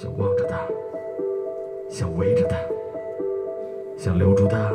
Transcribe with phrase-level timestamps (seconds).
[0.00, 0.56] 想望着他，
[1.90, 2.56] 想围着他，
[3.98, 4.72] 想留住他，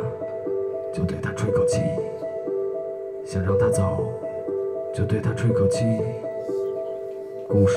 [0.94, 1.80] 就对他吹口气；
[3.24, 4.08] 想让他走，
[4.94, 5.84] 就对他吹口气。
[7.48, 7.76] 故事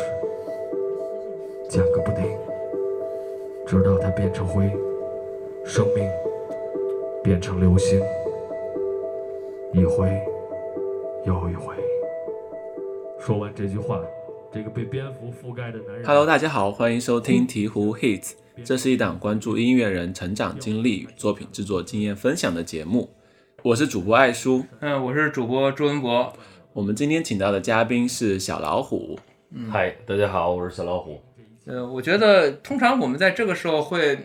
[1.67, 2.37] 讲个不停，
[3.65, 4.69] 直到它变成灰，
[5.65, 6.07] 生命
[7.23, 7.99] 变成流星，
[9.73, 10.07] 一回
[11.23, 11.73] 又一回。
[13.17, 14.03] 说完这句话，
[14.51, 16.03] 这个被蝙蝠覆盖的男人。
[16.03, 18.31] Hello，大家好，欢迎收听鹈鹕 Hits，
[18.63, 23.13] 这是一档关注音乐人成长经历与作品制作经验分享的节目。
[23.61, 26.33] 我是主播艾叔，嗯，我是主播朱文博。
[26.73, 29.19] 我们今天请到的嘉宾是小老虎。
[29.69, 31.21] 嗨，大家好，我是小老虎。
[31.65, 34.17] 呃，我觉得通常我们在这个时候会，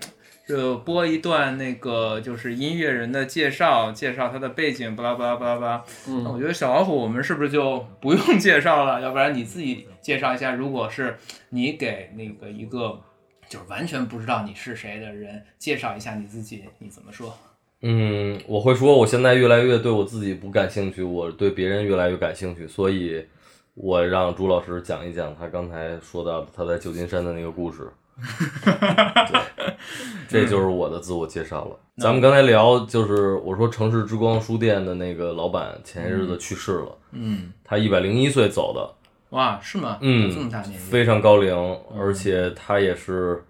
[0.46, 5.84] 呃，播一段那个就是音乐人的介绍，介绍他的背景，巴拉巴拉巴拉巴拉。
[6.06, 9.00] 嗯，我觉得小老虎，我们是不是就不用介绍了？
[9.00, 11.16] 要不然你自己介绍一下，如果是
[11.48, 13.00] 你给那个一个
[13.48, 17.34] 就是完全不知道你是谁的人介绍一下你自己，你怎么说？
[17.80, 23.24] 嗯，我会说，我现在越来越对我自己不感兴趣，我对别人越来越感兴趣，所以
[23.72, 27.88] 我让朱老师讲一讲他刚才说到的他在旧金山的那个故事。
[30.28, 31.76] 对，这就是我的自我介绍了。
[31.98, 38.94] 咱们刚才聊，就是我说城市之光书店的那个老板前些日子去世了，嗯，他一百零一岁走的，
[39.30, 39.98] 哇，是吗？
[40.00, 41.54] 嗯这么大年纪，非常高龄，
[41.96, 43.44] 而且他也是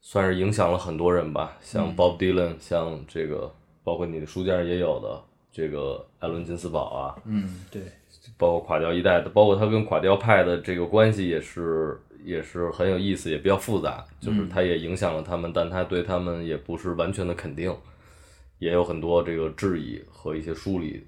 [0.00, 5.20] 算是影响了很多人吧，像 Bob Dylan，像这个包括你的书架上也有的
[5.52, 7.82] 这个艾伦金斯堡啊，嗯，对，
[8.38, 17.72] 包括垮掉一代的，包括他跟垮掉派的这个关系也是也是很有意思，也比较复杂，就是他也影响了他们，但他对他们也不是完全的肯定，
[18.58, 21.06] 也有很多这个质疑和一些梳理。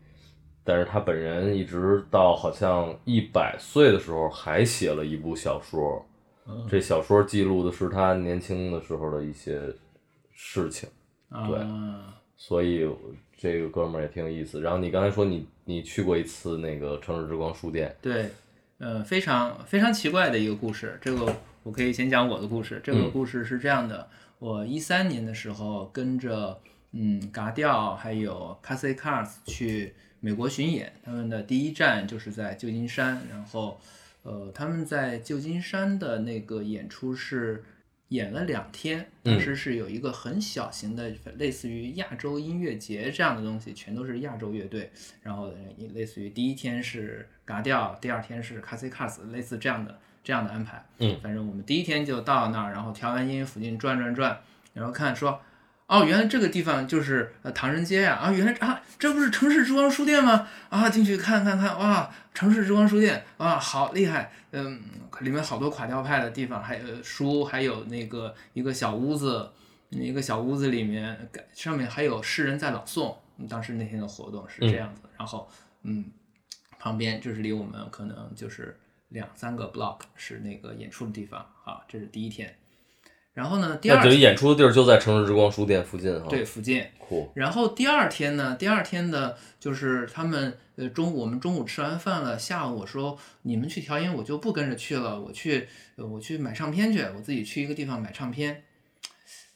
[0.63, 6.05] 但是他本人一直到好像一百岁的时候，还写了一部小说。
[6.69, 9.61] 这小说记录的是他年轻的时候的一些
[10.33, 10.89] 事情，
[11.49, 12.89] 对啊所以
[13.37, 14.61] 这个哥们儿也挺有意思。
[14.61, 18.29] 然后你刚才说你你去过一次那个城市之光书店，对，
[18.79, 20.99] 呃，非常非常奇怪的一个故事。
[21.01, 22.81] 这个我可以先讲我的故事。
[22.83, 26.61] 这个嗯故事是这样的：我一三年的时候跟着
[26.93, 33.81] 嗯嘎调还有 Casey Cars 去美国巡演，他们的第一站就是在旧金山，然后
[34.23, 37.65] 呃他们在旧金山的那个演出是。
[38.11, 44.93] 演了两天，当时是有一个很小型的，类似于亚洲音乐节这样的东西，全都是亚洲乐队。
[45.25, 50.85] 然后也类似于第一天是嘎掉，第二天是 c a s i Cars，类似这样的这样的安排。
[50.99, 54.39] 嗯，反正我们第一天就到那儿，然后调完音附近转转转，
[54.75, 55.41] 然后看说，
[55.87, 60.47] 哦，原来这个地方就是呃唐人街呀、啊，原来啊这不是城市之光书店吗？
[60.69, 64.83] 啊，进去看看看，哇，城市之光书店，哇，好厉害，嗯，
[65.21, 69.51] 里面好多垮掉派的地方，还有书，还有那个一个小屋子。
[69.91, 71.17] 一个小屋子里面，
[71.55, 73.15] 上面还有诗人在朗诵。
[73.49, 75.49] 当时那天的活动是这样子，然后
[75.85, 76.05] 嗯，
[76.87, 82.55] 旁边就是离我们可能就是两三个 block 是那个演出的地方啊，这是第一天。
[83.35, 86.29] 然后呢，第二那等于演出的地儿就在城市之光书店附近哈。
[86.29, 87.29] 对，附近，酷。
[87.35, 98.63] 然后第二天呢，第二天的就是他们呃中午我们中午吃完饭了，下午我说你们去调音，我就不跟着去了，我去呃我去买唱片去，我自己去一个地方买唱片。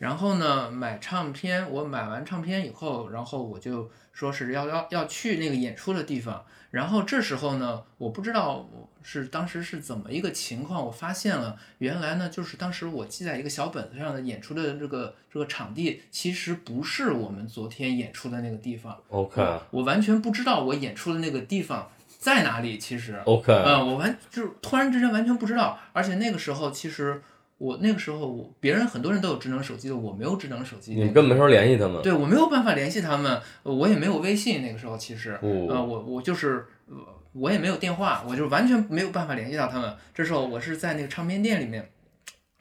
[0.00, 6.42] 然后呢，买唱片，我买完唱片以后，然后我就说是要要要去那个演出的地方。
[6.70, 18.96] 然后这时候呢，我不知道我是当时是怎么一个情况，我发现了原来呢，就是当时我记在一个小本子上的演出的这个这个场地，其实不是我们昨天演出的那个地方。
[19.10, 22.78] OK 我完全不知道我演出的那个地方在哪里。
[22.78, 27.20] 其实，OK，嗯，我完就是突然之间完全不知道，而且那个时候其实
[27.60, 30.94] 我那个时候我别人很多人都有智能手机的，我没有智能手机。
[30.94, 32.00] 你们根本没法联系他们。
[32.00, 34.62] 对我没有办法联系他们，呃我也没有微信。
[34.62, 36.96] 那个时候其实，哦呃，我我就是呃
[37.32, 39.94] 我也没有电话，我就完全没有办法联系到他们。
[40.14, 41.90] 这时候我是在那个唱片店里面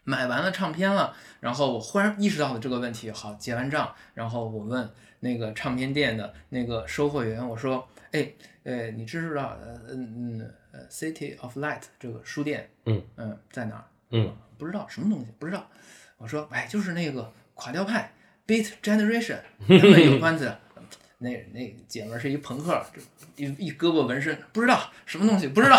[0.04, 3.10] 买完了唱片了，然后我忽然意识到了这个问题。
[3.10, 4.90] 好，结完账，然后我问
[5.22, 12.70] 那个唱片店的那个收货员，我说：“哎，呃，你知不知道呃嗯嗯呃 City of Light 这个书店？
[12.86, 13.84] 嗯嗯，在哪儿？
[14.12, 15.66] 嗯，不知道什么东西，不知道。
[16.18, 18.14] 我说，哎，就是那个垮掉派
[18.46, 20.60] Beat Generation 他们有关的。
[21.22, 25.78] 那那姐们儿是一朋克，这一一胳膊纹身，不知道什么东西，不知道。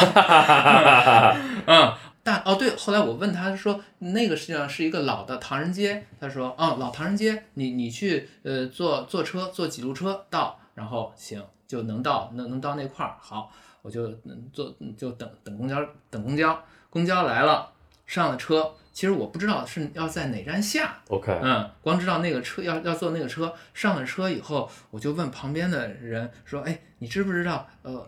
[1.67, 6.05] 嗯，但哦对，后来我问他说，那个实际上是一个老的唐人街。
[6.21, 13.17] 他说，哦，老唐人街，你你去呃坐坐车坐几路车到，然后行就能到能能到那块儿。
[13.19, 13.51] 好，
[13.81, 15.77] 我就嗯坐就等等公交
[16.11, 17.73] 等公交，公交来了。
[18.11, 28.05] 上了车，其实我不知道是要在哪站下，OK，嗯，光知道那个车要要坐那个车，上了车以后，我就问旁边的人说：“哎，你知不知道呃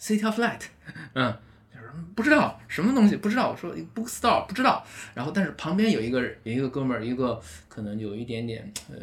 [0.00, 0.62] ，City of Light？”
[1.12, 1.36] 嗯，
[1.70, 3.50] 就是不知道什么东西，不知道。
[3.50, 4.82] 我说 Bookstore 不知道。
[5.12, 7.38] 然后，但是旁边有一个有一个哥们儿，一个
[7.68, 8.96] 可能有一点点嗯。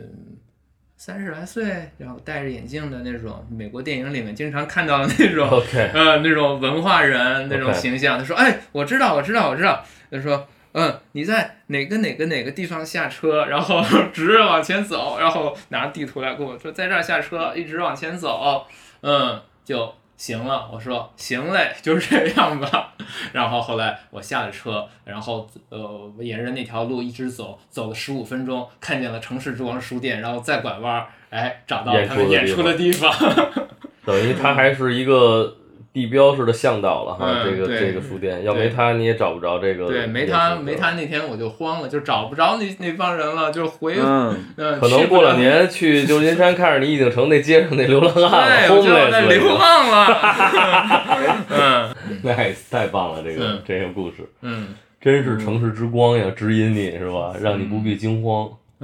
[1.01, 1.63] 三十来岁，
[1.97, 5.47] 然后戴着眼镜的那种，美国电影里面经常看到的那种
[5.93, 8.19] 呃，那种文化人那种形象。
[8.19, 9.81] 他说：“哎，我知道，我知道，我知道。”
[10.11, 13.81] 他说：“嗯，你在哪个哪个哪个地方下车，然后
[14.11, 18.67] 直着往前走，然后拿地图来跟我说，在这儿下车，一直往前走，
[18.99, 22.93] 嗯，就行了。”我说：“行嘞，就这样吧。
[23.33, 33.11] ”然后后来我下了车，然后呃，沿着那条路一直走，走了十五分钟，看见了城市之光书店，然后再拐弯儿，哎，找到他们演出的地方。
[34.05, 35.55] 等于他还是一个
[35.91, 39.87] 地标式的向导了哈，嗯这个这个书店，要没他你也找不着这个。
[39.87, 50.07] 对，没他没他那天我就慌了，就找不着那那帮人了，就回嗯，嗯，可能过两年去旧金山看着你已经成那街上那流浪汉了对，我就要在流浪了。
[51.49, 51.89] 嗯
[52.23, 57.33] ，nice，太棒了，这个嗯这个故事嗯真是城市之光呀，指引你是吧？
[57.41, 58.49] 让你不必惊慌。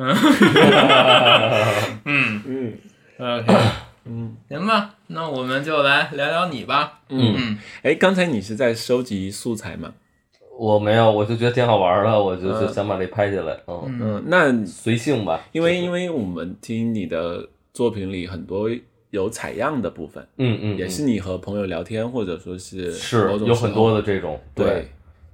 [2.05, 2.73] 嗯嗯
[3.17, 3.53] ，OK，
[4.05, 7.01] 嗯行吧，那我们就来聊聊你吧。
[7.09, 7.57] 嗯，嗯。
[7.83, 9.93] 哎，刚才你是在收集素材吗？
[10.57, 12.73] 我没有，我就觉得挺好玩的，我就就嗯。
[12.73, 13.99] 想把这拍下来，嗯，嗯。
[14.01, 15.41] 嗯，那随性吧。
[15.51, 18.69] 因为因为我们听你的作品里很多
[19.11, 24.87] 有采样的部分，嗯嗯，也是你和朋友聊天，或者说是是有很多的这种对，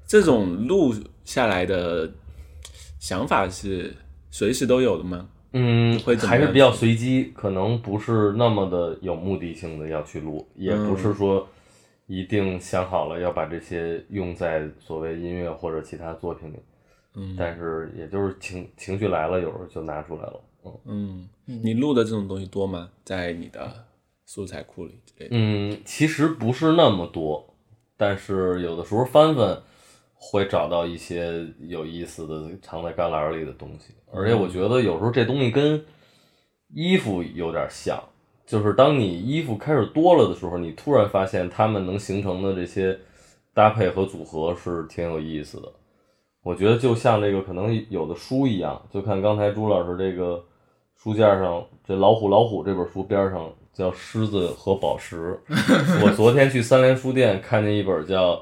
[0.06, 2.10] 这种录下来的
[3.00, 3.96] 想法是
[4.32, 5.28] 随时都有的吗？
[5.54, 11.48] 嗯还是比较随机，可能不是那么的有目的性的要去录，也不嗯是说
[12.08, 16.58] 一定想好了要把这些用在所谓音乐或者其他作品里，
[17.16, 20.42] 嗯但是也就是情情绪来了，有时候就拿出来了。
[20.86, 22.90] 嗯嗯，你录的这种东西多吗？
[23.04, 23.86] 在你的
[24.26, 25.36] 素材库里之类的？
[25.36, 27.56] 嗯，其实不是那么多，
[27.98, 29.62] 但是有的时候翻翻
[30.24, 35.84] 会找到一些有意思的藏在旮旯里的东西，而且我觉得有时候这东西跟
[36.76, 38.00] 衣服有点像，
[38.46, 42.96] 就是当你衣服开始多了的时候，你突然发现它们能形成的这些
[43.52, 45.68] 搭配和组合是挺有意思的。
[46.44, 50.44] 我觉得就像这个可能有的书一样，就看刚才朱老师这个
[50.96, 55.40] 书架上这《老虎老虎》这本书边上叫《狮子和宝石》。
[56.06, 58.36] 我昨天去三联书店看见一本叫《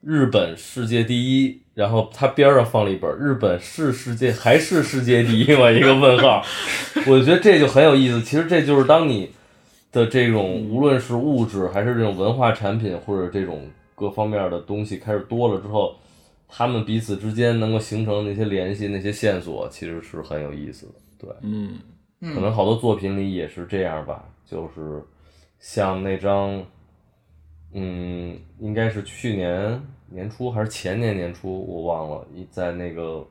[0.00, 5.70] 日本世界第一》，然后它边上放了一本《日本是世界还是世界第一》吗？
[5.70, 6.42] 一个问号。
[7.06, 8.22] 我觉得这就很有意思。
[8.22, 9.30] 其实这就是当你
[9.90, 15.96] 的这种无论是物质还是这种文化产品或者这种各方面的东西开始多了之后，
[16.48, 20.92] 他们彼此之间能够形成那些联系、那些线索，其实是很有意思的。
[21.18, 21.78] 对，嗯
[22.20, 25.02] 可能好多作品里也是这样吧，就是
[25.58, 26.64] 像那张，
[27.78, 33.22] 嗯，应该是去年年初还是前年年初，我忘了，一在那个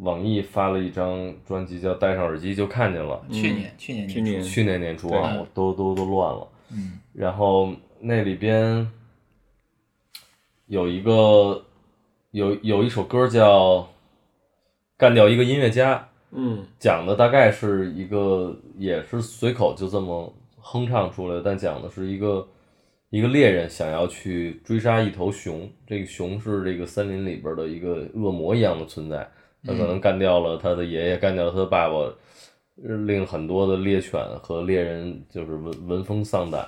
[0.00, 6.46] 网易发了一张专辑叫《戴上耳机就看见了》，去年去年去年去年年初啊，对我都都都乱了。
[6.70, 8.86] 嗯然后那里边
[10.66, 11.64] 有一个
[12.32, 13.78] 有有一首歌叫
[14.98, 15.96] 《干掉一个音乐家》，
[16.32, 22.46] 嗯讲的大概是一个也是随口就这么哼唱出来的，但讲的是一个
[23.10, 29.26] 一个猎人想要去追杀一头熊，这个熊是这个森林里边的一个恶魔一样的存在，
[29.64, 36.66] 他可能干掉了他的爷爷，干掉了他的爸爸，呃令很多的猎犬和猎人就是闻闻风丧胆。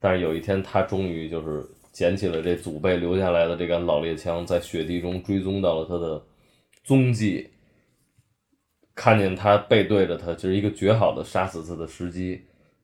[0.00, 6.22] 但是有一天，他终于就是捡起了这祖辈留下来的这杆老猎枪，在雪地中追踪到了他的
[6.82, 7.46] 踪迹，
[8.94, 12.40] 看见他背对着他，就是一个绝好的杀死他的时机。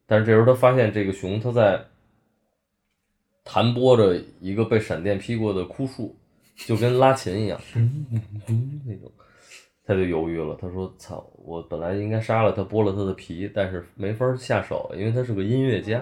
[0.06, 1.82] 但是这时候他发现这个熊，他在
[3.44, 6.16] 弹拨着一个被闪电劈过的枯树，
[6.66, 7.60] 就跟拉琴一样，
[8.86, 9.12] 那种。
[9.86, 16.00] 他就犹豫了，他说：“操，我本来应该杀了他，剥了他的皮，但是没法下手，因为他是个音乐家。”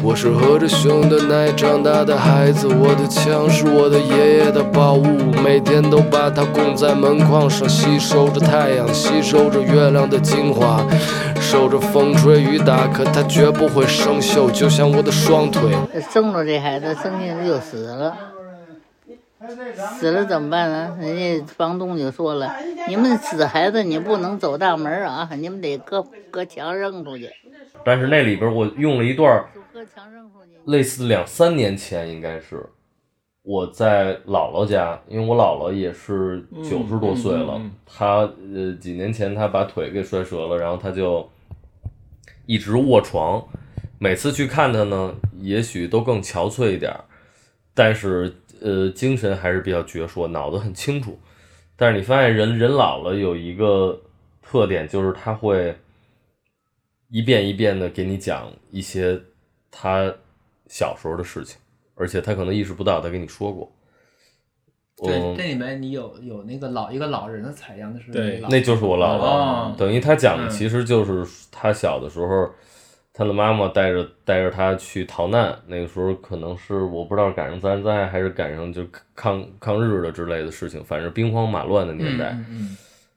[0.00, 5.02] 我是喝着熊的奶长大的孩子，我的枪是我的爷爷的宝物，
[5.42, 10.86] 每天都把它供在门框上，吸收着太阳，吸收着月亮的精华，
[11.48, 15.70] 受着风吹雨打，可它绝不会生锈，就像我的双腿。
[16.10, 18.16] 生了这孩子，生下来就死了，
[19.96, 20.98] 死了怎么办呢？
[21.00, 22.52] 人家房东就说了，
[22.88, 27.30] 你们死孩子你不能走大门啊，你们得搁搁墙扔出去，
[27.84, 29.44] 但是那里边我用了一段。
[30.64, 32.60] 类似两三年前应该是，
[33.44, 38.06] 我在姥姥家，因为我姥姥也是九十多岁了，嗯嗯嗯她
[38.52, 41.28] 呃几年前她把腿给摔折了，然后她就
[42.46, 43.46] 一直卧床。
[43.98, 46.94] 每次去看他呢，也许都更憔悴一点，
[47.74, 51.18] 但是呃精神还是比较矍铄，脑子很清楚。
[51.76, 54.00] 但是你发现人人老了有一个
[54.42, 55.76] 特点，就是他会
[57.08, 59.20] 一遍一遍的给你讲一些
[59.70, 60.12] 他
[60.68, 61.58] 小时候的事情，
[61.94, 63.70] 而且他可能意识不到他跟你说过。
[65.04, 65.34] 对，嗯。
[65.36, 70.50] 这里面你有有那个老一个老人的采样，那是对那就是我姥姥，哦等于他讲的嗯。
[70.50, 72.50] 其实就是他小的时候，
[73.12, 78.82] 他的妈妈带着带着他去逃难，那个时候可能是我不知道赶上自然灾害还是赶上就
[79.14, 82.30] 抗抗日的之类的事情，反正兵荒马乱的年代。
[82.30, 82.76] 嗯嗯。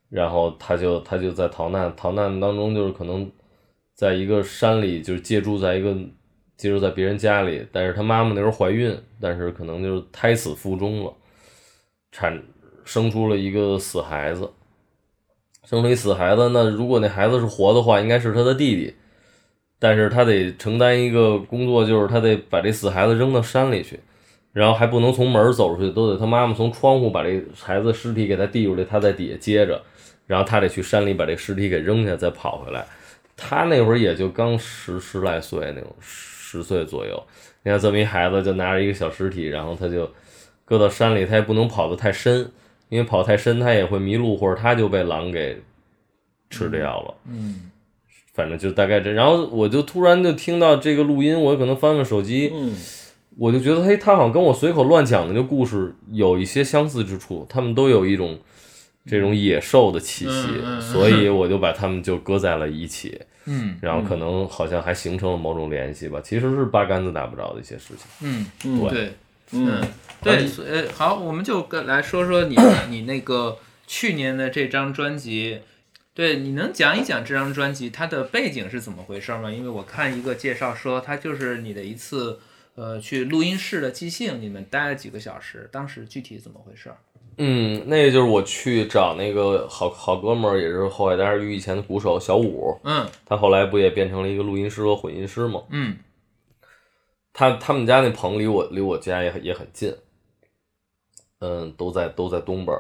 [0.10, 3.30] 然后他就他就在逃难，逃难当中就是可能
[3.94, 5.96] 在一个山里，就是借住在一个
[6.58, 11.14] 借住在别人家里，但是他妈妈那时候怀孕，但是可能就是胎死腹中了，
[12.12, 12.42] 产
[12.86, 14.50] 生出了一个死孩子，
[15.64, 18.96] 生出一死孩子，那如果那孩子是活的话，应该是他的弟弟，
[19.78, 24.00] 但是他得承担一个工作，就是他得把这死孩子扔到山里去。
[24.52, 29.80] 然后还不能从门走出去，都得他妈妈从窗户把这孩子尸体给他递出来，他在底下接着，
[30.26, 32.84] 然后他得去山里把这尸体给扔下，再跑回来。
[33.38, 37.24] 他那会儿也就刚十十来岁那种，十岁左右。
[37.62, 40.12] 你看这么一孩子，就拿着一个小尸体，然后他就
[40.70, 42.52] 搁到山里，它也不能跑得太深，
[42.90, 45.60] 因为跑太深它也会迷路，或者它就被狼给
[46.52, 47.16] 吃掉了。
[47.28, 47.72] 嗯
[48.32, 49.12] 反正就大概这。
[49.12, 52.74] 然后我就突然就听到这个录音，我可能翻翻手机，嗯
[53.38, 58.38] 我就觉得，嘿，他好像跟我随口乱讲的这故事有一些相似之处，他们都有一种
[59.06, 60.48] 这种野兽的气息，
[60.80, 66.20] 所以我就把他们就搁在了一起，嗯然后可能好像还形成了某种联系吧。
[66.24, 68.06] 其实是八竿子打不着的一些事情。
[68.22, 69.14] 嗯，嗯对，
[69.52, 69.88] 嗯嗯，
[70.22, 70.64] 对，所
[70.94, 72.56] 好，我们就跟来说说你
[72.90, 75.62] 你那个去年的这张专辑，
[76.14, 79.52] 对，你能讲一讲这张专辑它的背景是怎么回事吗？
[79.52, 82.40] 因为我看一个介绍说，它就是你的一次
[82.76, 86.92] 呃去录音室的即兴，你们待了几个小时，当时具体怎么回事？
[87.42, 95.62] 嗯，那个就是我去找那个好好哥们儿，也是后海大鱼以前的鼓手小五，嗯他后来不也变成了一个录音师和混音师吗？
[95.70, 95.96] 嗯
[97.34, 99.96] 他他们家那棚离我离我家也也很近，
[101.40, 102.78] 嗯，都在都在东边。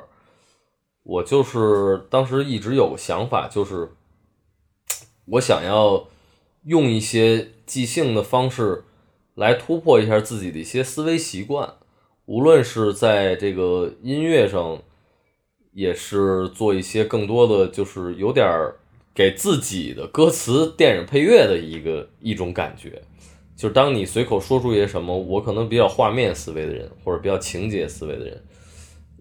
[1.04, 3.90] 我就是当时一直有个想法，就是
[5.26, 6.08] 我想要
[6.66, 8.84] 用一些即兴的方式
[9.36, 11.76] 来突破一下自己的一些思维习惯，
[12.26, 14.82] 无论是在这个音乐上，
[15.72, 18.46] 也是做一些更多的，就是有点
[19.16, 23.02] 给自己的歌词、电影配乐的一个一种感觉。
[23.60, 28.42] 就是当你随口说出一些什么，我可能比较画面思维的人，或者比较情节思维的人，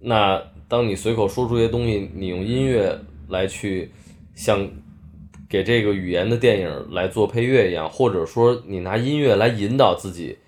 [0.00, 2.96] 那当你随口说出一些东西，你用音乐
[3.28, 3.90] 来去
[4.36, 4.70] 像
[5.48, 10.38] 给这个语言的电影来做配乐一样，或者说你拿音乐来引导自己，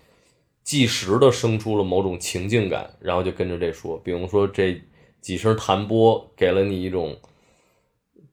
[0.62, 3.98] 即时的生出了某种情境感，然后就跟着这说。
[4.04, 4.80] 比如说这
[5.20, 7.16] 几声弹拨给了你一种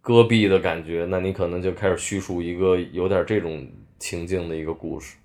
[0.01, 5.15] 戈壁的感觉，那你可能就开始叙述一个有点这种情境的一个故事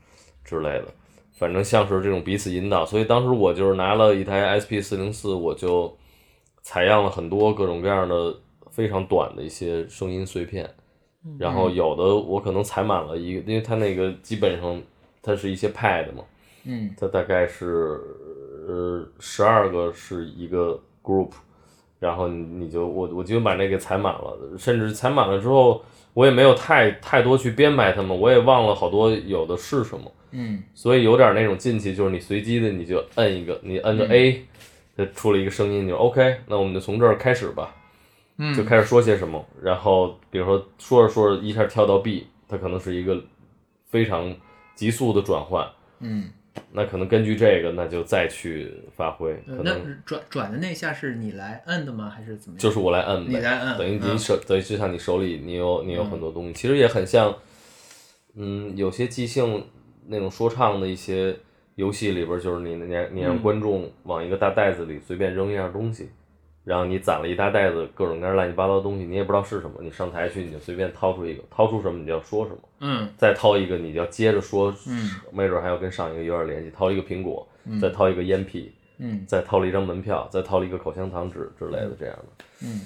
[0.44, 0.87] 之类的。
[1.32, 5.92] 反正像是这种彼此引导，所以当时我就是拿了一台 SP 四零四，我就
[6.62, 8.32] 采样了很多各种各样的
[8.70, 10.72] 非常短的一些声音碎片，
[11.38, 14.80] 然后有的我可能采满了一个，因为它那个基本上
[15.20, 16.22] 它是一些 pad 嘛，
[16.64, 16.94] 嗯。
[16.96, 17.99] 它大概是
[18.68, 21.30] 呃十二个是一个 group，
[21.99, 25.82] 然后你你就我我就把那个采满了，甚至采满了之后，
[26.14, 34.44] 我也没有太太多去编排它们，我也忘了好多有的是什么，嗯所以有点那种进去，就是你随机的你就摁一个，你摁着 A，
[34.96, 37.74] 它出了一个声音，你就 OK，那我们就从这儿开始吧，
[38.38, 43.22] 嗯，就开始说些什么，然后比如说说着说着一下跳到 B，它可能是一个
[43.88, 44.34] 非常
[44.74, 45.66] 急速的转换。
[46.00, 46.30] 嗯，
[46.72, 52.10] 那可能根据这个，那就再去发挥，呃那可能转转的那下是你来摁的吗？
[52.10, 52.58] 还是怎么样？
[52.58, 57.34] 就是我来摁呗，你来摁等于你嗯手，等于就像你手里你有你有很多东西，其实也很像，
[58.34, 59.64] 嗯，有些即兴
[60.06, 61.37] 那种说唱的一些
[61.75, 66.11] 游戏里边，就是你你你让嗯观众往一个大袋子里随便扔一样东西，
[66.64, 72.59] 然后你攒了一大袋子各种各样乱七八糟的东西，你也不知道是什么，你上台去你就随便掏出一个，掏出什么你就要说什么。
[72.80, 76.71] 嗯再掏一个，你就要接着说，嗯没准还要跟上一个有点联系。
[76.71, 77.47] 掏一个苹果，
[77.80, 82.82] 再掏一个烟屁，嗯再掏了一张门票，再掏了一个口香糖纸之类的这样的，嗯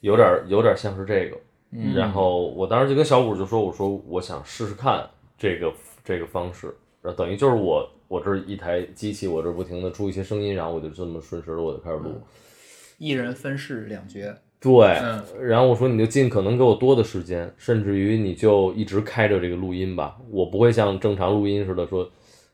[0.00, 1.36] 有点有点像是这个。
[1.70, 5.06] 嗯然后我当时就跟小五就说，我说我想试试看
[5.36, 5.70] 这个
[6.08, 12.14] 这个方式，然后等于就是我我这一台机器，我这不停的出一些声音，然后我就这么顺时我就开始录。
[12.96, 14.20] 一人分饰两角。
[14.58, 14.72] 对，
[15.02, 22.10] 嗯然后我说你就尽可能给我多的时间，甚至于你就一直开着这个录音吧，我不会像正常录音似的说，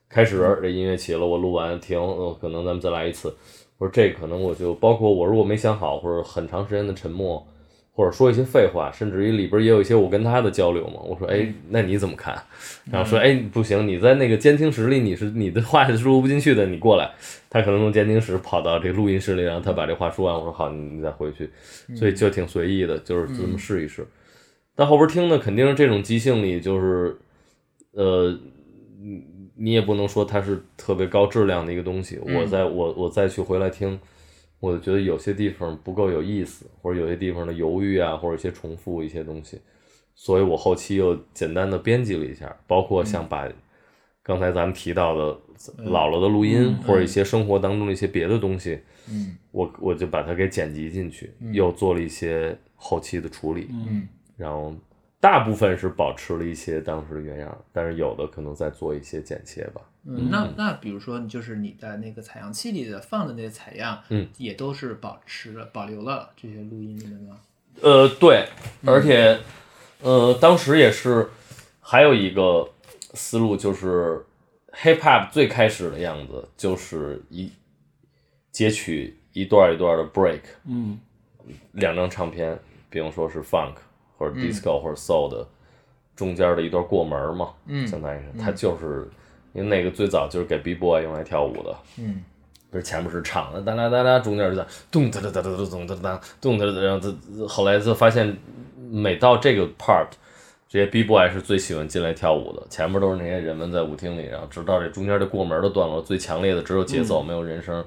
[0.08, 3.32] 开始这音乐起了，我录完停，呃，可能咱们再来一次。
[3.78, 7.46] 我说这可能我就包括我如果没想好，或者很长时间的沉默，
[7.96, 11.00] 或者说一些废话，甚至于里边也有一些我跟他的交流嘛。
[11.04, 12.36] 我说哎，那你怎么看？
[12.90, 17.08] 然后说哎不行，你在那个监听室里，你是你的话是录不进去的，你过来。
[17.48, 20.34] 他可能从监听室跑到这个录音室里，然后他把这话说完。
[20.34, 21.48] 我说好，你你再回去。
[21.94, 24.04] 所以就挺随意的，就是这么试一试。
[24.74, 27.16] 但后边听的肯定是这种即兴里，就是
[27.92, 28.36] 呃，
[29.00, 29.22] 你
[29.56, 32.18] 你也不能说它是特别高质量的一个东西。
[32.20, 33.96] 我再我我再去回来听，
[34.60, 39.60] 我就觉得有些地方不够有意思，或者有些地方的犹豫啊，或者一些重复一些东西。
[40.14, 43.48] 所以我后期又简单的编辑了一下，包括像把
[44.22, 45.32] 刚才咱们提到的
[45.84, 48.78] 姥姥的录音，或者一些生活当中的一些别的东西，
[49.10, 49.36] 嗯。
[49.50, 54.08] 我我就把它给剪辑进去，又做了一些后期的处理，嗯。
[54.36, 54.74] 然后
[55.24, 59.80] 大部分是保持了一些当时的原样，但是有的可能在做一些剪切吧。
[60.04, 67.38] 嗯，那那比如说，就是你在那个采样器里的放的那些采样，嗯，也都是保持了保留了这些录音里面吗？
[67.80, 68.46] 呃，对，
[68.84, 69.40] 而且
[70.02, 71.26] 呃，当时也是
[71.80, 72.68] 还有一个
[73.14, 74.22] 思路，就是
[74.74, 77.50] hip hop 最开始的样子，就是一
[78.52, 81.00] 截取一段一段的 break，嗯
[81.72, 82.58] 两张唱片，
[82.90, 83.76] 比如说是 funk
[84.16, 85.46] 或者 disco 或者 soul 的
[86.16, 89.08] 中间的一段过门嘛，嗯相当于是它就是
[89.52, 92.22] 因为那个最早就是给 b boy 用来跳舞的，嗯。
[92.70, 98.36] 不是前面是唱的哒啦哒啦，中间是在咚哒哒哒哒哒咚哒哒咚哒哒，然后他后来就发现
[98.90, 100.08] 每到这个 part。
[100.66, 107.84] 这些 B boy 是最喜欢进来跳舞的，前面都是那些人们在舞厅里，然后直到这中间这过门的段落，最强烈的只有节奏，没有人声，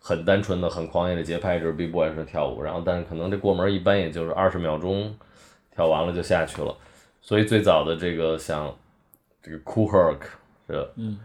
[0.00, 5.14] 很单纯的、很狂野的节拍，就是 B boy 是跳舞，然后但是可能这过门一般也就是二十秒钟，
[5.76, 6.74] 跳完了就下去了，
[7.20, 8.74] 所以最早的这个像
[9.42, 10.20] 这个 Cool Herc
[10.66, 11.20] 这，嗯，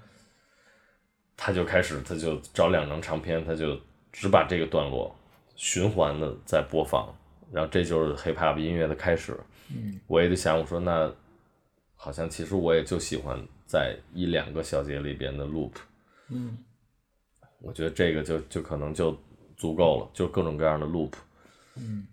[1.38, 3.80] 他就开始他就找两张唱片，他就
[4.12, 5.15] 只把这个段落
[5.56, 7.15] 循环的在播放，
[7.49, 9.39] 然后这就是 hip hop 音乐的开始。
[9.73, 11.10] 嗯，我也就想，我说那
[11.95, 15.71] 好像其实我也就喜欢在一两个小节里边的 loop。
[16.28, 16.58] 嗯，
[17.60, 19.17] 我觉得这个就就可能就
[19.56, 21.13] 足够了，就各种各样的 loop。
[21.78, 22.06] 嗯，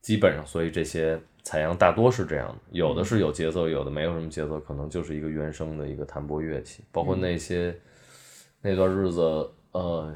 [0.00, 6.82] 基本上，所以这些采样大多是这样的，有的是有节奏，有的没有什么节奏，可能就是一个原声的一个弹拨乐器。
[6.90, 7.72] 包括那些、
[8.60, 9.20] 那段日子，
[9.70, 10.12] 呃，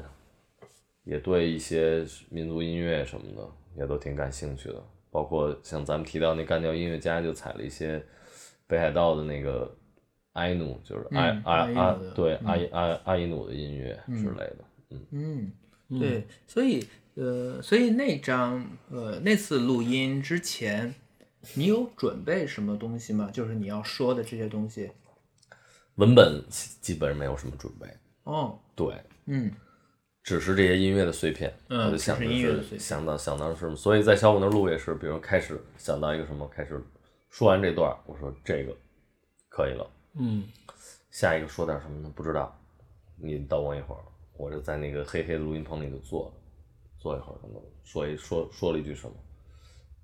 [1.05, 4.83] 也对一些民族音乐什么的也都挺感兴趣的。
[5.09, 8.03] 包括像咱们提到那干掉音乐家，就采了一些
[8.67, 9.73] 北海道的那个
[10.33, 14.57] 埃努，就是阿嗯阿阿阿伊努的对嗯阿伊阿阿伊努的音乐之类的。
[15.11, 15.49] 嗯，
[15.97, 20.93] 对，所以呃，所以那张呃那次录音之前，
[21.55, 23.29] 你有准备什么东西吗？
[23.31, 24.91] 就是你要说的这些东西。
[25.95, 27.87] 文本基本上没有什么准备，
[28.23, 29.51] 哦，对，嗯。
[30.23, 32.79] 只是这些音乐的碎片，嗯我就想的只是音乐的碎片。
[32.79, 36.79] 想到想到是什么，所以在小五那儿录也是，比如开始想到一个什么，开始
[37.29, 38.75] 说完这段，我说这个
[39.49, 40.43] 可以了，嗯。
[41.09, 42.13] 下一个说点什么呢？
[42.15, 42.55] 不知道，
[43.15, 44.01] 你等我一会儿，
[44.37, 46.31] 我就在那个黑黑的录音棚里头坐，
[46.99, 47.59] 坐一会儿，可能。
[47.83, 49.15] 说一说说了一句什么，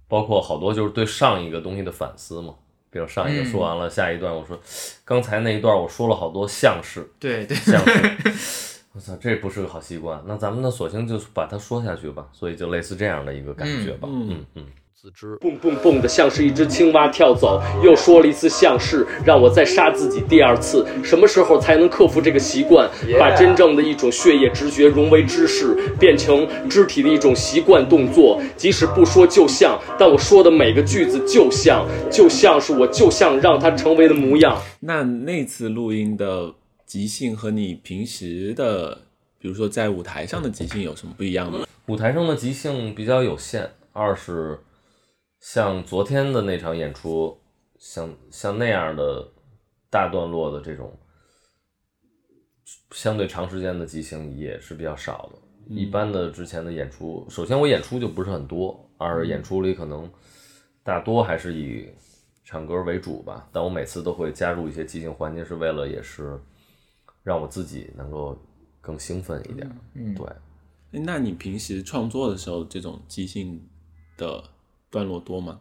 [0.07, 2.53] 包括好多就是对上一个东西的反思嘛。
[2.89, 4.57] 比如上一个说完了，下一段我说，
[5.03, 10.23] 刚才那一段我说了好多像是，对对，像是，我操，这不是个好习惯。
[10.25, 12.27] 那咱们呢，索性就把它说下去吧。
[12.31, 14.07] 所以就类似这样的一个感觉吧。
[14.09, 14.65] 嗯嗯嗯。
[14.99, 15.37] 自知。
[15.39, 20.83] 蹦蹦蹦的像是一只青蛙跳走，又说了一次像是，让我再杀自己第二次。
[21.03, 28.41] 什么时候才能克服这个习惯，把真正的一种血液直觉融为知识，变成肢体的一种习惯动作？
[28.55, 34.59] 即使不说就像，但我说的每个句子就像，就像是我就像让它成为的模样。
[34.79, 36.51] 那那次录音的
[36.87, 38.97] 即兴和你平时的，
[39.37, 41.59] 比如说在舞台上的即兴有什么不一样吗？
[41.85, 44.57] 舞台上的即兴比较有限，二是
[45.49, 47.39] 像昨天的那场演出，
[47.79, 49.25] 像像那样的
[49.89, 50.91] 大段落的这种
[52.91, 55.73] 相对长时间的即兴也是比较少的。
[55.73, 60.11] 一般的之前的演出，首先我演出就不是很多，二演出里可能
[60.83, 61.87] 大多还是以
[62.43, 63.47] 唱歌为主吧。
[63.53, 66.37] 但我每次都会加入一些即兴环节，是为了也是
[67.23, 68.37] 让我自己能够
[68.81, 69.79] 更兴奋一点。
[69.93, 70.27] 嗯对。
[70.91, 73.65] 诶那你平时创作的时候，这种即兴
[74.17, 74.43] 的
[74.97, 75.59] 段落多吗？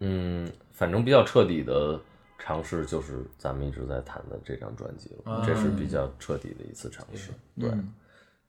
[0.00, 1.98] 嗯，反正比较彻底的
[2.38, 7.30] 尝试就是咱们一直在谈的这张专辑了，啊这是比较彻底的一次尝试。
[7.58, 7.92] 对，嗯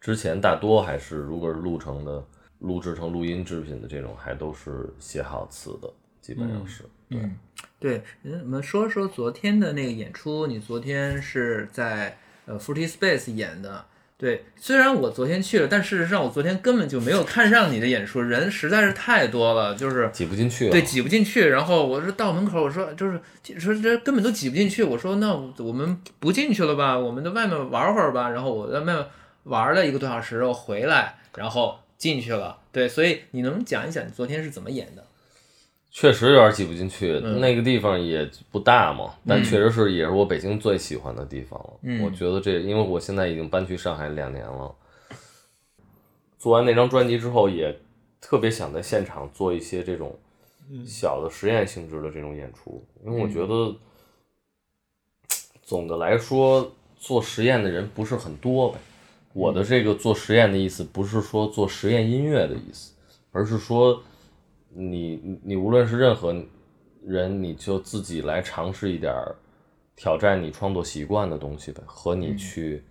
[0.02, 2.22] 之前大多还是如果是录成的、
[2.60, 6.84] 录制成录音制品的这种，还都是写好词的，基本上是。
[7.08, 7.38] 对，嗯，
[7.80, 13.86] 对，嗯我们说说昨天的那个演出，你昨天是在呃 Forty Space 演的。
[14.24, 20.72] 对，虽然我昨天去了，但事实上我昨天根本就没有看上你的演出，人实在是太多了，就是挤不进去了。
[20.72, 21.50] 对，挤不进去。
[21.50, 23.20] 然后我是到门口，我说就是
[23.60, 24.82] 说这根本都挤不进去。
[24.82, 28.30] 我说那我们不进去了吧，我们在外面玩会儿吧。
[28.30, 29.06] 然后我在外面
[29.44, 32.58] 玩了一个多小时，我回来，然后进去了。
[32.72, 35.04] 对，所以你能讲一讲你昨天是怎么演的？
[35.96, 41.74] 确实有点挤不进去，嗯那个地方也不大嘛，但嗯确实是也是我北京最喜欢的地方了。
[41.84, 44.74] 嗯我觉得这，因为我现在已经搬去上海两年了，
[46.40, 47.80] 做完那张专辑之后，也
[48.20, 50.18] 特别想在现场做一些这种
[50.84, 53.76] 小的实验性质的这种演出，因为我觉得
[55.62, 58.80] 总的来说做实验的人不是很多呗。
[59.32, 62.94] 我的这个做实验的意思，不是说做实验音乐的意思，
[63.32, 64.02] 而是说。
[64.76, 66.36] 你你你无论是任何
[67.06, 69.14] 人，你就自己来尝试一点
[69.96, 72.84] 挑战你创作习惯的东西呗，和你去，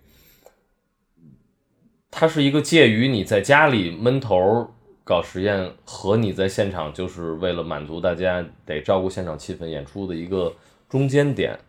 [2.09, 4.69] 它是一个介于你在家里闷头
[5.03, 10.55] 搞实验和你在现场就是为了满足大家得照顾现场气氛演出的一个
[10.87, 11.59] 中间点，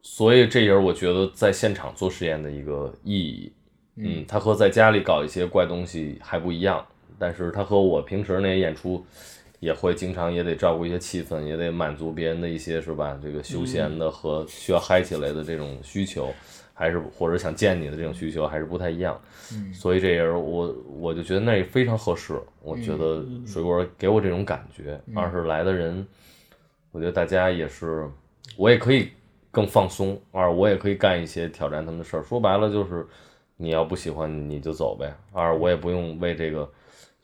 [0.00, 3.52] 所以这也是我觉得在现场做实验的一个意义。
[3.96, 6.84] 嗯，它和在家里搞一些怪东西还不一样。
[7.18, 9.04] 但是他和我平时那些演出
[9.60, 13.18] 也会经常也得照顾一些气氛，也得满足别人的一些是吧？
[13.22, 16.28] 这个休闲的和需要嗨起来的这种需求，
[16.74, 19.18] 还是或者想见你的这种需求还是不太一样。
[19.52, 22.38] 嗯所以这也是我我就觉得那也非常合适。
[22.62, 26.06] 我觉得水果给我这种感觉，二是来的人，
[26.90, 28.06] 我觉得大家也是，
[28.56, 29.10] 我也可以
[29.50, 32.22] 更放松，二我也可以干一些挑战他们的事儿。
[32.22, 33.06] 说白了就是，
[33.56, 35.14] 你要不喜欢你就走呗。
[35.32, 36.70] 二我也不用为这个。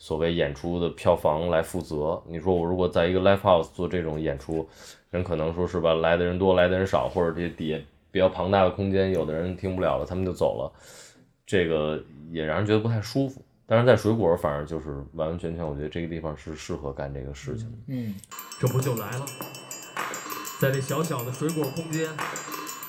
[0.01, 4.67] 所谓演出的票房来负责，你说我如果在一个 live house 做这种演出，
[5.11, 7.79] 人可能说是吧，来的人多，来的人少，或者这底下
[8.11, 10.73] 比较庞大的空间，有的人听不了了，他们就走了，
[11.47, 13.43] 这个也让人觉得不太舒服。
[13.67, 17.77] 但是在水果，反而就是完完全全，我觉得这个地方是适合干这个事情的。
[17.89, 18.15] 嗯，
[18.59, 19.27] 这不就来了，
[20.59, 22.09] 在这小小的水果空间，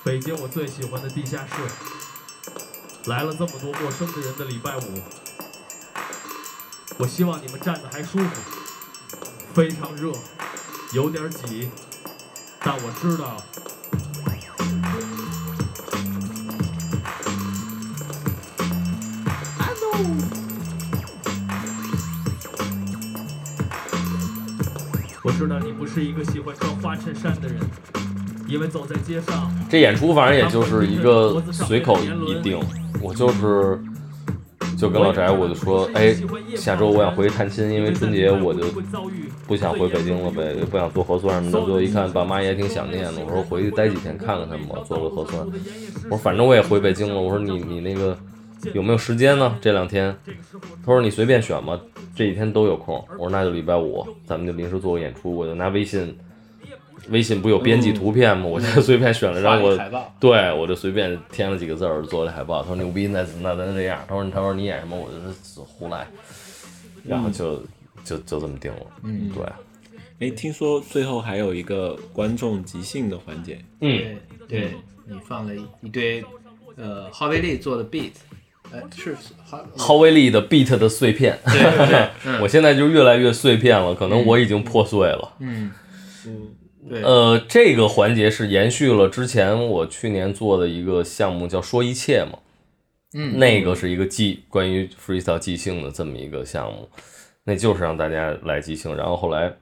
[0.05, 5.30] 北京我最喜欢的地下室，来了这么多陌生的人的礼拜五。
[7.01, 8.25] 我希望你们站的还舒服，
[9.55, 10.11] 非常热，
[10.93, 11.67] 有点挤，
[12.59, 13.37] 但我知道。
[25.23, 27.59] 我知道你不是一个喜欢穿花衬衫的人，
[28.47, 32.63] 因为走在街上，这演出反正也就是一个随口一定，
[33.01, 33.81] 我就是
[34.81, 36.11] 就跟老翟我就说，哎，
[36.55, 38.65] 下周我想回去探亲，因为春节我就
[39.45, 41.65] 不想回北京了呗，也不想做核酸什么的。
[41.65, 45.45] 最后一看，爸妈也挺想念的，我说回去待几天看看他们吧，做个核酸。
[46.05, 48.17] 我说反正我也回北京了，我说你你那个
[48.73, 49.55] 有没有时间呢？
[49.61, 50.15] 这两天？
[50.83, 51.79] 他说你随便选吧，
[52.15, 52.95] 这几天都有空。
[53.11, 56.17] 我说那就礼拜五，咱们就临时做个演出，我就拿微信。
[57.11, 58.45] 微信不有编辑图片吗？
[58.45, 59.77] 我就随便选了张我，
[60.19, 62.61] 对我就随便添了几个字儿做了海报。
[62.61, 64.03] 他说牛逼，那那咱这样。
[64.07, 64.97] 他说他说你演什么？
[64.97, 66.07] 我就是胡来，
[67.03, 67.61] 然后就
[68.03, 68.81] 就就这么定了。
[69.03, 69.43] 嗯，对。
[70.19, 73.57] 哎，听说最后还有一个观众即兴的环节。
[73.79, 74.71] 嗯，对，对
[75.07, 76.23] 你放了一堆
[76.75, 78.11] 呃哈维利做的 beat，
[78.71, 81.39] 哎是哈哈维利的 beat 的碎片。
[81.45, 85.33] 对对对，嗯 我现在就越来越碎片了，可能我已经破碎了。
[85.39, 85.71] 嗯
[86.27, 92.39] 嗯，对，呃，这个环节是延续了之前我去年做的一个项目，叫说一切嘛。
[93.13, 96.89] 嗯，那个是一个即关于 freestyle 即兴的这么一个项目，
[97.43, 99.53] 那就是让大家来即兴，然后后来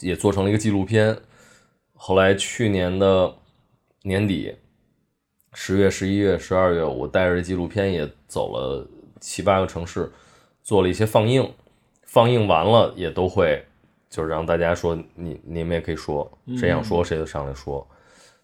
[0.00, 1.16] 也做成了一个纪录片。
[1.94, 3.34] 后来去年的
[4.02, 4.54] 年底，
[5.54, 8.86] 十月、十一月、十二月，我带着这纪录片也走了
[9.20, 10.10] 七八个城市，
[10.62, 11.50] 做了一些放映。
[12.04, 13.62] 放映完了也都会，
[14.08, 17.86] 就是让大家说你你们也可以说，谁想说谁就上来说。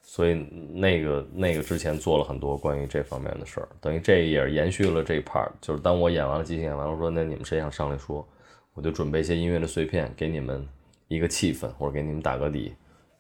[0.07, 0.35] 所以
[0.75, 5.51] 那个那个之前做了很多关于这方面的事儿，等于这也是延续了这一 part。
[5.63, 8.25] 就是当我演完了即兴演完了，我说那你们谁想上来说，
[8.75, 10.69] 我就准备一些音乐的碎片给你们
[11.09, 12.75] 一个气氛，或者给你们打个底，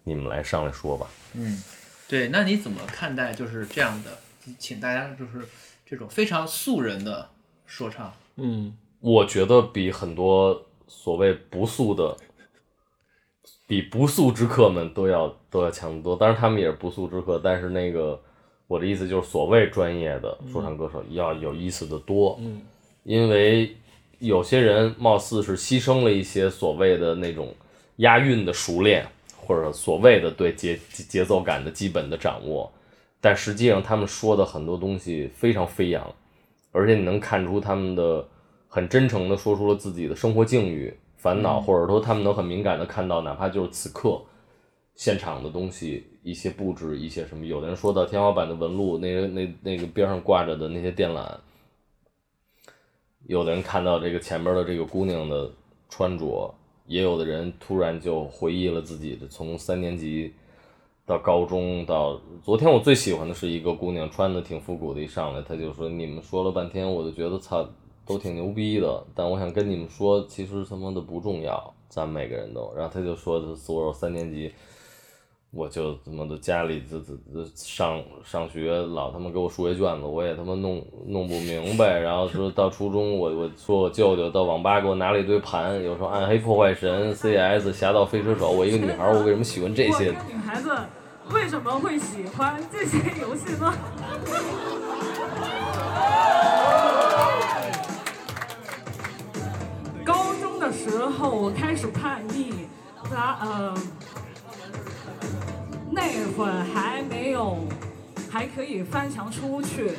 [0.04, 1.08] 你们来上来说吧。
[1.32, 1.60] 嗯，
[2.06, 4.10] 对，那你怎么看待就是这样的，
[4.58, 5.48] 请大家就是
[5.86, 7.30] 这种非常素人的
[7.64, 8.12] 说唱？
[8.36, 12.14] 嗯，我觉得比很多所谓不素的
[13.66, 16.14] 比不速之客们都要都要强得多。
[16.16, 18.20] 当然他们也是不速之客，但是那个
[18.66, 22.38] 我的意思就是，所谓专业的说唱歌手要有意思的多。
[22.40, 22.60] 嗯，
[23.04, 23.74] 因为
[24.18, 27.54] 有些人貌似是牺牲了一些所谓的那种
[27.96, 32.70] 押韵的熟练，或者所谓的对节节奏感的基本的掌握，
[33.20, 36.14] 但实际上他们说的很多东西非常飞扬，
[36.72, 38.26] 而且你能看出他们的
[38.68, 40.92] 很真诚的说出了自己的生活境遇、
[41.24, 44.20] 烦恼，或者说他们能很敏感的看到，哪怕就是此刻
[44.94, 47.46] 现场的东西、一些布置、一些什么。
[47.46, 51.26] 有的人说到天花板的纹路，那个那那个边上挂着的那些电缆。
[53.26, 55.50] 有的人看到这个前面的这个姑娘的
[55.88, 56.54] 穿着，
[56.86, 60.30] 也有的人突然就回忆了自己的从三年级
[61.06, 67.66] 到高中到昨天，我最喜欢的是一个姑娘穿的挺复古的，一上来她就说：“你们说了半天，我就觉得操
[68.06, 74.52] 都挺牛逼的，但我想跟你们说，其实他妈的不重要，咱每个人都。”然后他就说：“他所有三年级。”
[75.56, 81.96] 我就他妈的家里这这这上上学老他妈给我数学卷子，我也他妈弄弄不明白。
[82.00, 88.50] 然后说到初中，我我说我舅舅到网吧给我拿了一堆盘，有时候暗黑破坏神、CS、侠盗飞车手。
[88.50, 90.06] 我一个女孩，我为什么喜欢这些？
[90.26, 90.76] 女孩子
[91.32, 93.72] 为什么会喜欢这些游戏呢？
[100.90, 102.66] 时候我开始叛逆，
[103.02, 103.74] 他呃。
[105.90, 106.02] 那
[106.36, 106.44] 会
[106.74, 107.58] 还没有，
[108.28, 109.92] 还可以翻墙出去。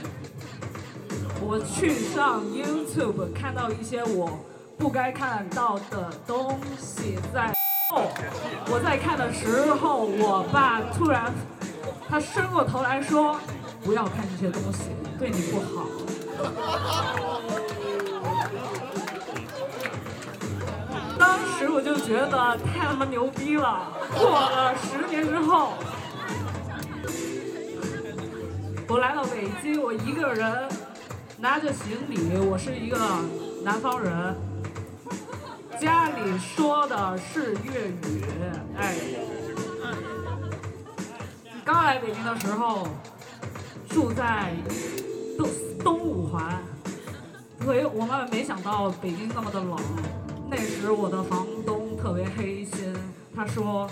[1.41, 4.37] 我去上 YouTube 看到一些我
[4.77, 7.53] 不该看到的东西，在
[8.67, 11.31] 我在看的时候，我爸突然
[12.09, 13.39] 他伸过头来说
[13.81, 15.85] ：“不要看这些东西，对你不好。”
[21.65, 23.87] 时我就觉得太他妈牛逼了。
[24.13, 25.73] 过了十年之后，
[28.87, 30.69] 我来到北京，我一个人
[31.39, 32.99] 拿着行李，我是一个
[33.63, 34.35] 南方人，
[35.81, 38.23] 家里说的是粤语，
[38.77, 38.95] 哎，
[41.63, 42.87] 刚来北京的时候
[43.89, 44.53] 住在
[45.35, 45.49] 东
[45.83, 46.61] 东五环，
[47.63, 49.75] 所以我们没想到北京那么的冷。
[50.57, 52.95] 那时我的房东特别黑心，
[53.35, 53.85] 他说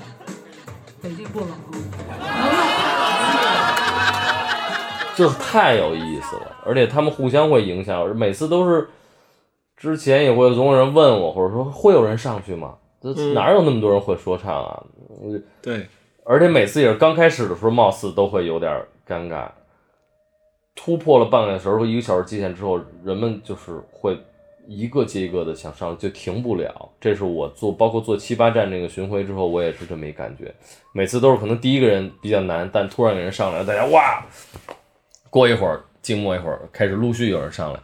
[1.01, 1.49] 北京不冷，
[5.13, 8.87] 就是太有意思了，而且他们互相会影响，每次都是
[9.75, 12.75] 之前也会总有人问我，或者说会有人上去吗？
[13.01, 14.81] 这哪有那么多人会说唱啊？
[15.61, 15.85] 对，
[16.23, 19.49] 而且每次也是刚开始的时候，貌似都会有点尴尬，
[20.75, 24.17] 突破了半个小时或一个小时极限之后，人们就是会。
[24.67, 26.89] 一个接一个的想上，就停不了。
[26.99, 30.53] 这是我做，包括做七八站这个巡回之后，我也是这么一感觉。
[30.93, 34.25] 每次都是可能第一个人比较难，但突然有人上来，大家哇，
[35.29, 37.79] 过一会儿静默一会儿，开始陆续有人上来，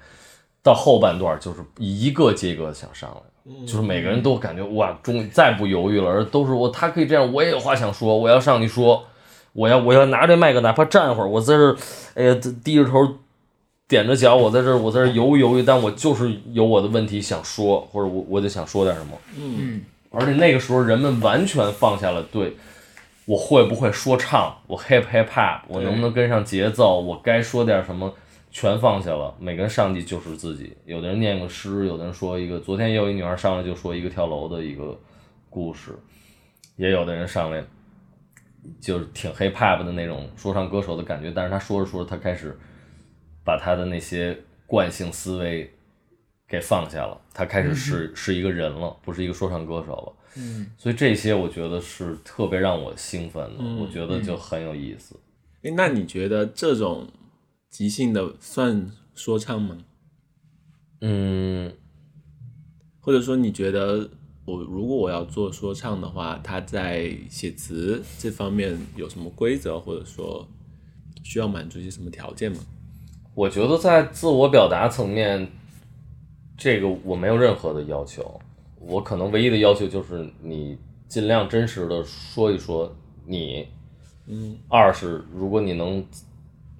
[0.63, 9.05] 到后半段就是一个接一个的想上来，就是每个人都感觉哇，终于再不犹豫了，而都是我，他可以这样，我也有话想说，我要上去说，
[9.53, 11.75] 我要我要拿着麦克，哪怕站会儿，我在这，
[12.15, 13.15] 哎呀，低着头。
[13.89, 19.17] 踮着脚，我在这儿，我在这儿犹豫犹豫，但我就是有我的问题想说，或者我我就想说点什么。
[19.35, 22.55] 嗯，而且那个时候人们完全放下了对
[23.25, 28.13] 我会不会说唱，我 hip hip hop，我能不能跟上节奏，我该说点什么，
[28.51, 29.33] 全放下了。
[29.39, 32.59] 每个人上去就是自己，有的人念个诗，有的人说一个。
[32.59, 34.95] 昨天也有一女孩上来就说一个跳楼的一个
[35.49, 35.97] 故事，
[36.75, 37.63] 也有的人上来
[38.79, 42.55] 就是挺 hip hop 的那种说唱歌手的感觉，但是他说着说着，他开始。
[43.49, 45.67] 把他的那些惯性思维
[46.47, 50.13] 给放下了，他开始是是一个人了，不是一个说唱歌手了。
[50.35, 55.19] 嗯，所以这些我觉得是特别让我兴奋的，我觉得就很有意思。
[55.63, 57.07] 哎，那你觉得这种
[57.71, 59.79] 即兴的算说唱吗？
[61.01, 61.73] 嗯，
[62.99, 64.07] 或者说你觉得
[64.45, 70.47] 我如果我要做说唱的话，他在写词这方面有什么规则，或者说
[71.23, 72.59] 需要满足一些什么条件吗？
[73.39, 75.47] 我觉得在自我表达层面，
[76.57, 78.37] 这个我没有任何的要求。
[78.81, 82.93] 我可能唯一的要求就是你尽量真实的说一说
[83.25, 83.65] 你。
[84.27, 84.57] 嗯。
[84.67, 86.05] 二是如果你能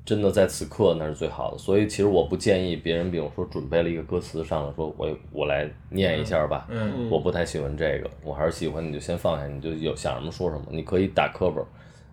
[0.03, 1.57] 真的在此刻，那是最好的。
[1.57, 6.67] 所以其实我不建议别人，比如说准备了一个歌词上来说，我我来念一下吧。
[6.69, 7.09] 嗯。
[7.09, 10.65] 我不太喜欢这个，我还是喜欢你就先放下，你就有想什么说什么。
[10.71, 11.61] 你可以打磕巴，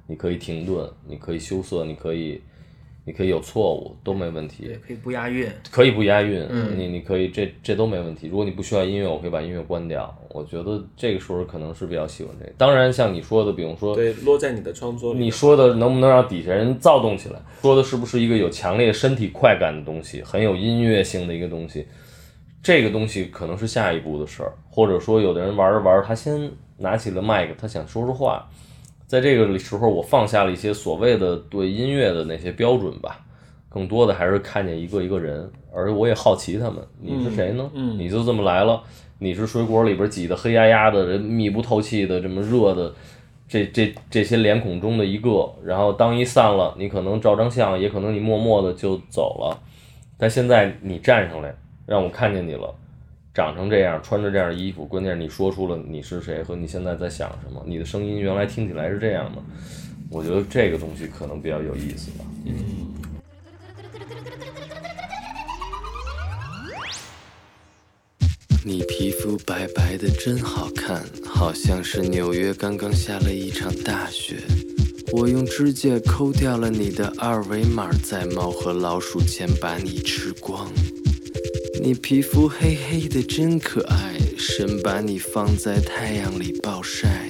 [0.06, 2.40] 你可以停顿，你可以羞涩，你可以。
[3.08, 4.76] 你可以有错误，都没问题对，。
[4.84, 5.48] 可以不押韵。
[5.70, 8.26] 可以不押韵，嗯你你可以这这都没问题。
[8.26, 10.12] 如果你不需要音乐，我可以把音乐关掉。
[10.30, 12.52] 我觉得这个时候可能是比较喜欢这个。
[12.58, 15.20] 当然，像你说的，比如说对，落在你的创作里。
[15.20, 17.40] 你说的能不能让底下人躁动起来？
[17.62, 21.86] 说的是不是一个有强烈身体快感的东西，很有音乐性的一个东西？
[22.60, 28.50] 这个东西可能是下一步的事儿，或者说有的人玩着玩着，他先拿起了麦克，他想说说话，
[29.06, 33.24] 在这个时候，我放下了一些所谓的对音乐的那些标准吧，
[33.68, 37.70] 更多的还是看见一个一个人，而我也好奇他们，你是谁呢？
[37.74, 38.82] 嗯嗯你就这么来了，
[39.18, 42.92] 你是水果里边挤得黑压压的人，密不透气的这么热的。
[43.48, 49.56] 这这这些脸孔中的一个，然后当一散了，你可能照张相，也可能你默默的就走了。
[50.18, 51.54] 但现在你站上来，
[51.86, 52.74] 让我看见你了，
[53.36, 59.42] 长成这样，穿着这样的衣服，关键是你说出了你是谁和你现在在想什么，你的声音原来听起来是这样的。
[60.10, 62.24] 我觉得这个东西可能比较有意思吧。
[62.46, 62.54] 嗯
[68.64, 74.38] 你皮肤白白的真好看，好像是纽约刚刚下了一场大雪。
[75.12, 80.68] 我用指甲抠掉了你的二维码，在猫和老鼠前把你吃光。
[81.82, 87.28] 你皮肤黑黑的真可爱，神把你放在太阳里暴晒。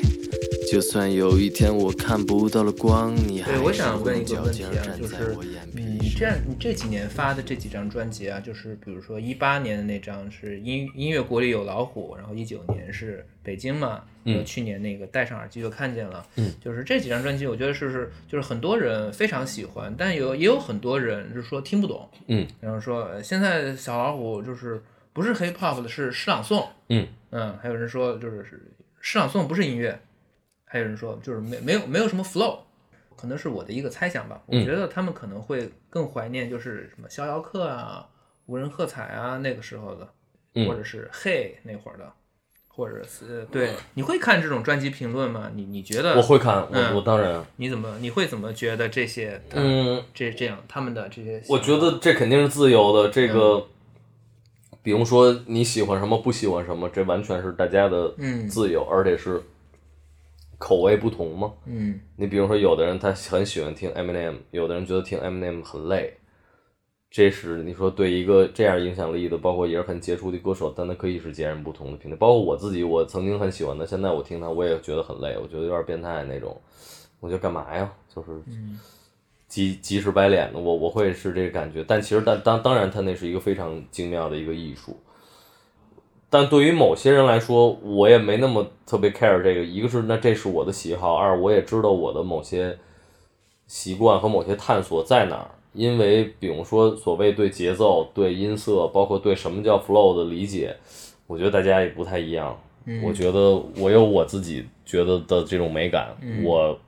[0.70, 6.24] 就算有一天我看不到了光，你还对，我是想问一个问题啊，就是在我眼皮你这。
[6.24, 14.44] 样，你这几年发的这几张专辑啊，就是比如说一八年的那张是音音乐国里有老虎，然后一九年是北京嘛，嗯。
[14.44, 27.06] 去年那个戴上耳机就看见了，嗯，就是这几张专辑，我觉得是是就是很多人非常喜欢，但有也有很多人就是说听不懂，嗯，然后说呃现在小老虎就是不是 hip hop 的是诗朗诵，嗯。
[27.30, 28.62] 嗯，还有人说就是是
[29.00, 29.98] 诗朗诵不是音乐，
[30.64, 32.60] 还有人说就是没没有没有什么 flow，
[33.16, 34.40] 可能是我的一个猜想吧。
[34.46, 34.64] 我嗯。
[34.64, 38.08] 觉得他们可能会更怀念就是什么逍遥客啊、
[38.46, 40.08] 无人喝彩啊那个时候的，
[40.54, 40.66] 嗯。
[40.66, 42.10] 或者是嘿那会儿的，
[42.76, 45.50] 或者是对，你会看这种专辑评论吗？
[45.54, 51.42] 你你觉得我会看，我、嗯我当然，你怎么你会怎么觉得这些嗯，这这样他们的这些？
[51.48, 53.08] 我觉得这肯定是自由的。
[53.08, 53.66] 这个，
[54.82, 59.42] 比如说你喜欢什么，不喜欢什么，这完全是大家的嗯自由，而且是
[60.58, 61.50] 口味不同嘛。
[61.64, 66.18] 嗯你比如说，有的人他很喜欢听 Eminem，有的人觉得听 Eminem 很累。
[67.10, 72.16] 这是你说对一个这样影响力的，包括也是很杰出的歌手，但他可以是截然不同的评价。
[72.18, 76.60] 包括我自己，我曾经很喜欢的，现在我听他，我也觉得很累，我觉得有点变态那种。
[77.20, 77.90] 我觉得干嘛呀？
[78.14, 78.28] 就是
[79.48, 81.82] 急急赤白脸的，我我会是这个感觉。
[81.82, 84.94] 但其实但当当然，他那是一个非常精妙的一个艺术。
[86.28, 89.64] 但对于某些人来说，我也没那么特别 care 这个。
[89.64, 92.76] 一个是那这是我的喜好，二我也知道我的某些
[93.68, 95.50] 习惯和某些探索在哪儿。
[95.76, 100.74] 因为比如说所谓对节奏、对音色，包括对什么叫 flow 的理解，
[101.26, 102.58] 我觉得大家也不太一样。
[103.02, 106.78] 我觉得我有我自己觉得的这种美感，我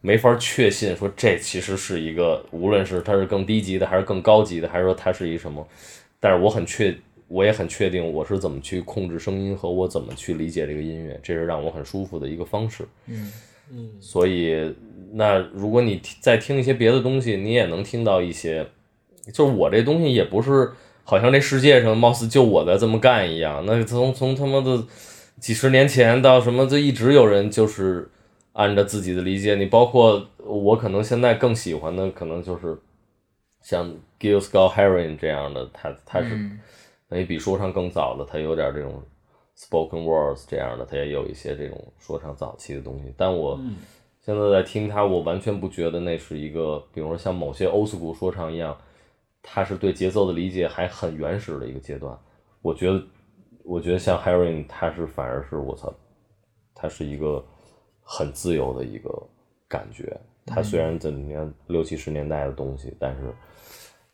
[0.00, 5.64] 没法确信说这其实是一个，无论是它是更低级的，还是更高级的，还是说它是一什么，
[6.18, 6.92] 但是我很确，
[7.28, 12.84] 我也很确定我是怎么去控制声音和我怎么去理解这个音乐，这是让我很舒服的一个方式。
[13.06, 13.32] 嗯
[13.70, 14.74] 嗯，所以，
[15.12, 18.66] 那如果你听再听一些别的东西，你也能听到一些，
[19.32, 20.70] 就是我这东西也不是
[21.04, 23.64] 好像这世界上貌似就我在这么干一样。
[23.66, 24.84] 那从从他妈的
[25.38, 28.08] 几十年前到什么，就一直有人就是
[28.52, 29.54] 按照自己的理解。
[29.54, 32.76] 你包括我，可能现在更喜欢的，可能就是
[33.62, 36.58] 像 Gil Scott Heron 这样的，他他是嗯
[37.08, 39.02] 等于比说唱更早的，他有点这种
[39.60, 43.12] spoken words 这样的，他也有一些这种说唱早期的东西。
[43.16, 43.60] 但我
[44.22, 48.76] 现在在听他，我完全不觉得那是一个，比如说像某些 old school 说唱一样，
[49.42, 52.18] 他是对节奏的理解还很原始的一个阶段。
[52.62, 53.02] 我觉得，
[53.64, 55.92] 我觉得像 Heron，他是反而是我操，
[56.74, 57.44] 他是一个
[58.02, 59.10] 很自由的一个
[59.68, 60.18] 感觉。
[60.46, 63.32] 他虽然在你看六七十年代的东西，但是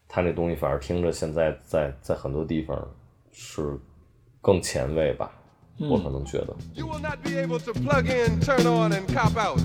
[0.08, 2.88] 他那东西反而听着现在在在很多地方
[3.32, 3.78] 是
[4.45, 5.31] 更前卫吧，
[5.77, 6.55] 我可能觉得。
[6.73, 9.59] You will not be able to plug in, turn on, and cop out.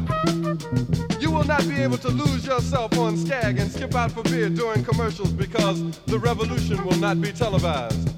[1.21, 4.49] You will not be able to lose yourself on Skag and skip out for beer
[4.51, 8.09] during commercials because the revolution will not be televised.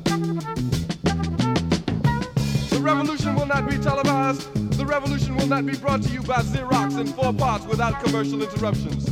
[2.70, 4.42] The revolution will not be televised.
[4.78, 8.40] The revolution will not be brought to you by Xerox in four parts without commercial
[8.42, 9.11] interruptions.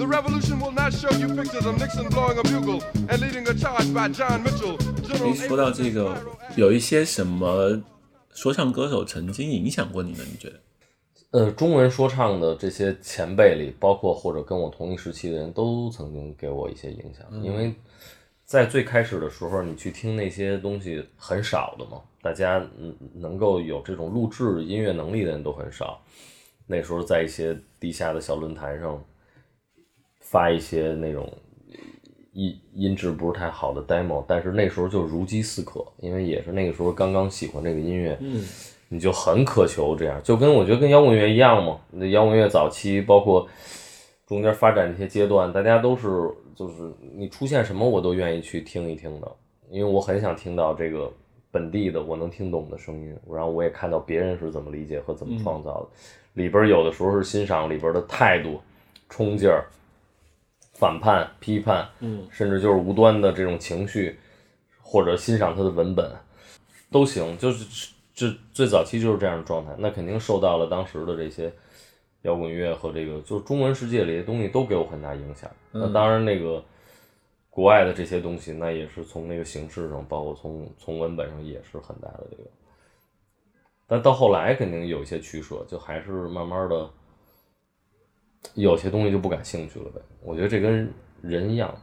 [0.00, 3.52] The revolution will not show you pictures of Nixon blowing a bugle and leading a
[3.52, 4.78] charge by John Mitchell.
[5.12, 6.16] 诶，说到这个，
[6.56, 7.78] 有一些什么
[8.32, 10.24] 说唱歌手曾经影响过你呢？
[10.24, 10.60] 你觉得？
[11.32, 17.74] 呃，中文说唱的这些前辈里，包括或者跟我同一时期的人都曾经给我一些影响，因为
[18.46, 26.02] 在最开始的时候，你去听那些东西很少的嘛，大家嗯能够有这种录制音乐能力的人都很少。
[26.66, 28.98] 那时候在一些地下的小论坛上
[30.30, 31.28] 发一些那种
[32.32, 38.44] 音音质不是太好的 demo，但是那时候就如饥似渴，因为也是那个时候刚刚喜欢这个音乐，嗯，
[38.88, 41.80] 你就很渴求这样，就跟我觉得跟摇滚乐一样嘛。
[41.90, 43.48] 那摇滚乐早期包括
[44.24, 46.06] 中间发展这些阶段，大家都是
[46.54, 46.74] 就是
[47.16, 49.28] 你出现什么我都愿意去听一听的，
[49.68, 51.12] 因为我很想听到这个
[51.50, 55.88] 本地的我能听懂的声音，然后我也看到别人是怎么理解和怎么创造的。
[56.34, 58.60] 里边有的时候是欣赏里边的态度、
[59.08, 59.64] 冲劲儿、
[60.80, 64.18] 反叛、批判，嗯，甚至就是无端的这种情绪，
[64.80, 66.10] 或者欣赏他的文本，
[66.90, 67.36] 都行。
[67.36, 71.52] 就是这最早期就是这样的状态，那肯定受到了当时的这些
[72.22, 75.50] 摇滚乐和这个就是中文世界里的东西都给我很大影响。
[75.70, 76.64] 那当然，那个
[77.50, 82.50] 国外的这些东西，那也是从那个形式上，包括从从文本上也是很大的这个。
[83.86, 86.88] 但到后来肯定有一些取舍，就还是慢慢的，
[88.54, 90.00] 有些东西就不感兴趣了呗。
[90.22, 91.74] 我觉得这跟人一样，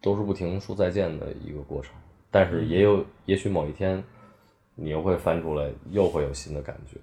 [0.00, 1.94] 都是不停说再见的一个过程。
[2.30, 4.02] 但是也有，也许某一天，
[4.74, 6.98] 你又会翻出来，又会有新的感觉，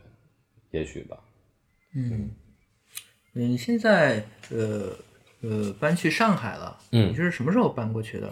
[0.72, 1.18] 也许吧。
[1.96, 2.30] 嗯，
[3.34, 4.94] 你现在呃
[5.42, 8.32] 呃搬去上海了，嗯你是什么时候搬过去的？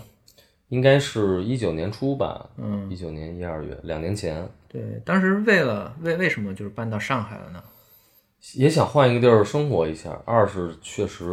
[0.67, 7.63] 应该是一九年初吧，嗯一九年一二月，两年前，对，当时为了为为什么就是搬到上海了呢？
[8.56, 10.12] 也想换一个地儿生活一下。
[10.26, 11.26] 二是确实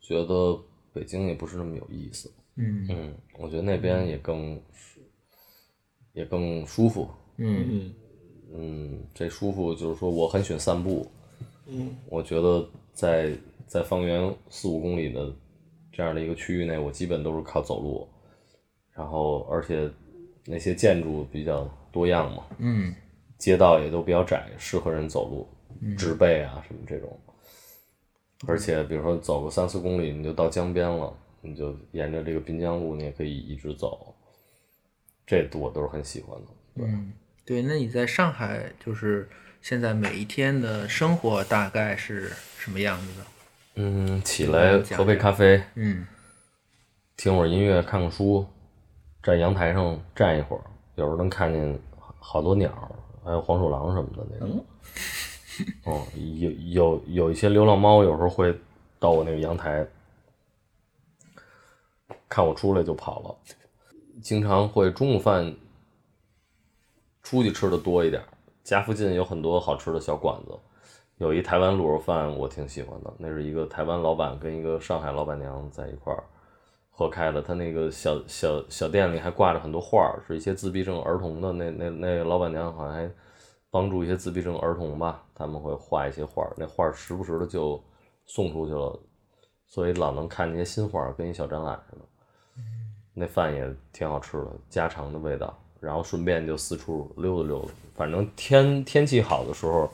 [0.00, 0.58] 觉得
[0.92, 2.32] 北京也不是那么有意思。
[2.56, 4.60] 嗯嗯，我觉得那边也更
[6.12, 7.08] 也更舒服。
[7.36, 7.94] 嗯嗯
[8.52, 11.06] 嗯，这舒服就是说我很喜欢散步。
[11.66, 13.32] 嗯，我觉得在
[13.66, 15.32] 在方圆四五公里的
[15.92, 18.08] 这样的一个区域内，我基本都是靠走路，
[18.92, 19.88] 然后而且
[20.44, 22.92] 那些建筑比较多样嘛，嗯
[23.38, 25.48] 街道也都比较窄，适合人走路，
[25.96, 27.18] 植被啊什么这种。
[28.46, 31.12] 而且比如说走个三四公里，你就到江边了，
[31.42, 34.14] 你就沿着这个滨江路，你也可以一直走，
[35.26, 36.46] 这我都是很喜欢的。
[36.74, 37.12] 对，嗯，
[37.44, 39.28] 对，那你在上海就是
[39.60, 43.26] 现在每一天的生活大概是什么样子的？
[43.74, 46.06] 嗯，起来喝杯咖啡，嗯
[47.18, 48.46] 听会儿音乐，看看书，
[49.22, 50.64] 站阳台上站一会儿，
[50.94, 51.78] 有时候能看见
[52.18, 52.88] 好多鸟儿，
[53.22, 54.64] 还有黄鼠狼什么的那种。
[55.84, 56.06] 哦，
[56.38, 58.54] 有有有一些流浪猫，有时候会
[58.98, 59.86] 到我那个阳台，
[62.28, 63.36] 看我出来就跑了。
[64.22, 65.54] 经常会中午饭
[67.22, 68.22] 出去吃的多一点，
[68.62, 70.58] 家附近有很多好吃的小馆子，
[71.16, 76.22] 有一台湾卤肉饭我挺喜欢的，那是一个台湾老板跟一个上海老板娘在一块儿
[76.90, 83.10] 合开的，他那个小小小店里还挂着很多画，是一些自闭症儿童的，那那那个老板娘好像还
[83.70, 87.82] 帮助一些自闭症儿童吧，他们会画一些画，那画时不时的就
[88.26, 89.00] 送出去了，
[89.66, 92.02] 所以老能看那些新画，跟一小展览似的。
[93.14, 95.56] 那饭也挺好吃的，家常的味道。
[95.80, 99.90] 然后顺便就四处溜达溜达，反正天天气好的时候，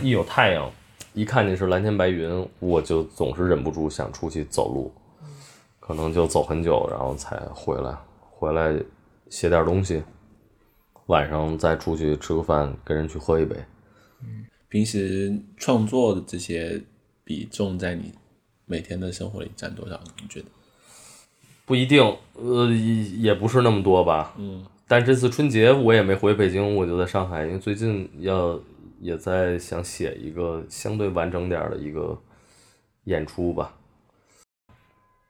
[0.00, 0.70] 一有太阳，
[1.14, 4.92] 一看见是蓝天白云，我就总是忍不住想出去走路，
[5.80, 7.96] 可能就走很久，然后才回来。
[8.30, 8.78] 回来
[9.30, 10.02] 写点东西，
[11.06, 13.56] 晚上再出去吃个饭，跟人去喝一杯。
[14.68, 16.82] 平时创作的这些
[17.22, 18.12] 比重在你
[18.66, 20.00] 每天的生活里占多少？
[20.20, 20.46] 你觉得？
[21.66, 22.02] 不一定，
[22.34, 24.34] 呃，也也不是那么多吧。
[24.36, 28.58] 嗯，但这次春节我也没回北京，我就在上海，因为最近要
[29.00, 32.20] 也在想写一个相对完整点的一个
[33.04, 33.74] 演出吧，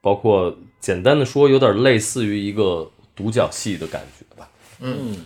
[0.01, 4.49] 包括简单的说，有点类似于一个独角戏的感觉吧。
[4.81, 5.17] 嗯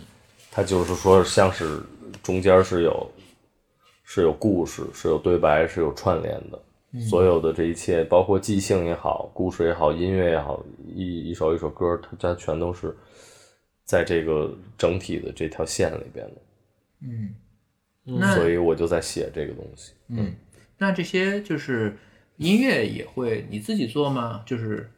[0.51, 1.81] 它就是说，像是
[2.23, 3.11] 中间是有
[4.03, 6.61] 是有故事，是有对白，是有串联的。
[7.07, 12.97] 所有的这一切，包括即兴也好，故事也好，音乐也好，一一首一首歌，它它全都是
[13.83, 16.41] 在这个整体的这条线里边的。
[17.01, 17.35] 嗯，
[18.03, 19.93] 那所以我就在写这个东西。
[20.07, 20.33] 嗯，
[20.79, 21.95] 那这些就是
[22.37, 24.41] 音乐也会你自己做吗？
[24.43, 24.89] 就是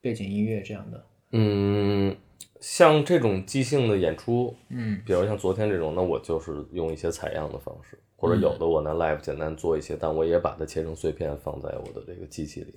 [0.00, 1.06] 背景音乐这样的。
[1.32, 2.16] 嗯，
[2.60, 12.74] 像这种即兴的演出，嗯比如像昨天这种，那我就是用一些采样的方式，或者有的我拿 live 简单做一些，但我也把它切成碎片放在我的这个机器里。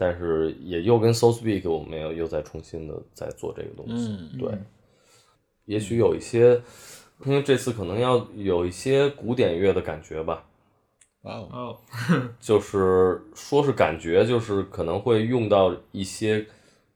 [0.00, 4.06] 但是也又跟 So Speak 我们又又在重新的在做这个东西。
[4.08, 4.50] 嗯对，
[5.64, 6.60] 也许有一些
[7.26, 10.46] 因为这次可能要有一些古典乐的感觉吧，
[11.22, 11.76] 哦，
[12.38, 16.46] 就是说是感觉，就是可能会用到一些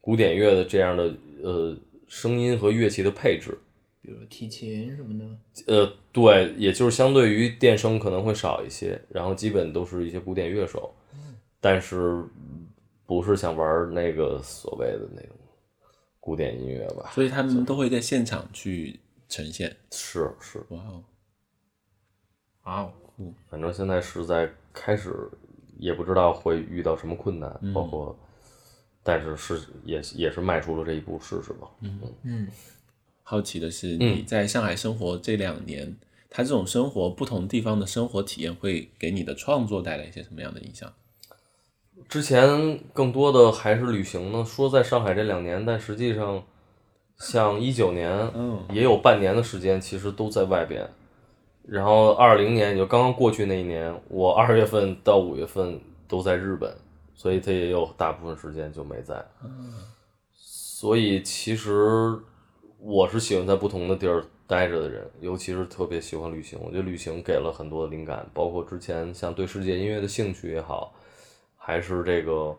[0.01, 1.13] 古典乐的这样的
[1.43, 1.77] 呃
[2.09, 3.59] 声音和乐器的配置。
[4.01, 5.25] 比如提琴什么的，
[5.69, 10.93] 呃，对，也就是相对于电声可能会少一些，然后基本都是一些古典乐手，
[11.61, 12.25] 但是
[13.07, 15.37] 不是想玩那个所谓的那种
[16.19, 17.13] 古典音乐吧？
[17.15, 19.77] 所以他们都会在现场去呈现。
[19.93, 21.05] 是是，哇哦，
[22.65, 22.93] 哇哦，
[23.49, 25.15] 反正现在是在开始，
[25.79, 28.19] 也不知道会遇到什么困难，包括，
[29.03, 31.69] 但是是也也是迈出了这一步试试吧。
[31.81, 32.49] 嗯嗯，
[33.23, 35.97] 好奇的是，你在上海生活这两年，
[36.31, 40.93] 他这种生活不同地方的生活体验，会给你的创作带来一些什么样的影响？
[42.09, 46.43] 之前更多的还是旅行呢，说在上海这两年，但实际上，
[47.17, 50.89] 像一九年，嗯也有半年的时间，其实都在外边。
[51.65, 56.77] 然后二零年也就刚刚过去那一年，我二月份到五月份都在日本，
[57.15, 59.25] 所以他也有大部分时间就没在。
[60.35, 62.19] 所以其实
[62.79, 66.59] 我是喜欢在不同的地儿待着的人，尤其是特别喜欢旅行。
[66.61, 70.93] 我觉得旅行给了很多的灵感，包括之前像对世界音乐的兴趣也好，
[71.57, 72.57] 还是这个，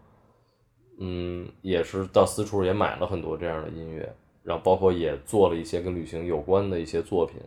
[1.00, 7.42] 嗯，也是到四处也买了很多这样的音乐，然后包括也做了一些跟旅行有关的一些作品，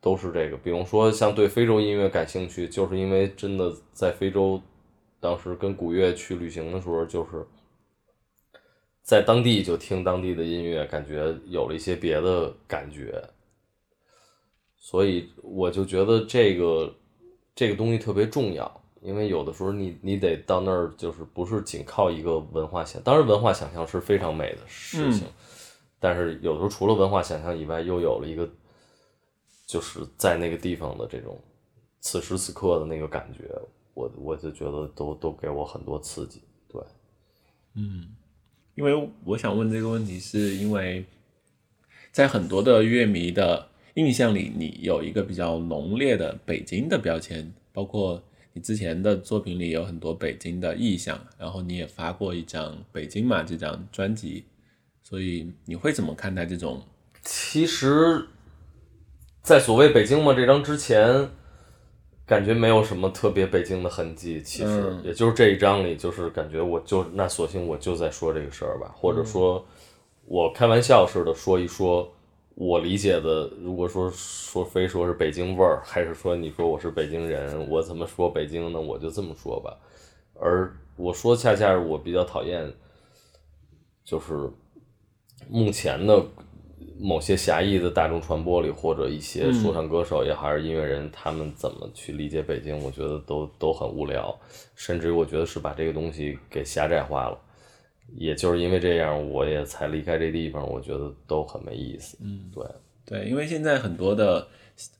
[0.00, 0.56] 都是这个。
[0.58, 4.60] 比如说像对非洲音乐感兴趣，就是因为真的在非洲，
[5.20, 7.46] 当时跟古月去旅行的时候，就是
[9.02, 13.22] 在当地就听当地的音乐，感觉有了一些别的感觉，
[14.76, 16.94] 所以我就觉得这个
[17.54, 25.26] 这个东西特别重要，因为有的时候你你得到那儿，就是不是仅靠一个文化想，当然文化想象是非常美的事情，
[25.98, 28.48] 但是有的时候除了文化想象以外，又有了一个
[29.66, 31.38] 就是在那个地方的这种
[32.00, 33.50] 此时此刻的那个感觉，
[34.00, 36.80] 我我就觉得都都给我很多刺激，对。
[37.74, 38.08] 嗯
[38.74, 41.04] 因为我想问这个问题，是因为
[42.10, 48.22] 在很多的乐迷的印象里，你有一个比较浓烈的北京的标签，包括
[48.54, 54.44] 你之前的作品里有很多北京的意象，然后你也发过一张《北京嘛》这张专辑，
[55.02, 56.82] 所以你会怎么看待这种？
[57.22, 58.26] 其实，
[59.42, 61.28] 在所谓北京嘛这张之前，
[62.30, 64.40] 感觉没有什么特别北京的痕迹。
[64.40, 69.66] 其实，嗯也就是这一章里，就是感觉我就那索性我就在说这个事儿吧，或者说，
[70.26, 72.08] 我开玩笑似的说一说
[72.54, 73.50] 我理解的。
[73.60, 78.80] 如果说说非说是北京味儿，还是说你说我是北京人，我怎么说北京呢？
[78.80, 79.76] 我就这么说吧。
[80.34, 82.72] 而我说恰恰是我比较讨厌，
[84.04, 84.48] 就是
[85.48, 86.24] 目前的
[87.00, 94.38] 某些狭义的大众传播里，或者一些说唱歌手也好，还是音乐人，他们怎么去理解北京，我觉得都都很无聊，
[94.74, 97.40] 甚至于我觉得是把这个东西给狭窄化了。
[98.16, 102.18] 也就是因为这样，我也才离开这地方，我觉得都很没意思。
[102.20, 102.64] 嗯，对，
[103.06, 104.48] 对，因为现在很多的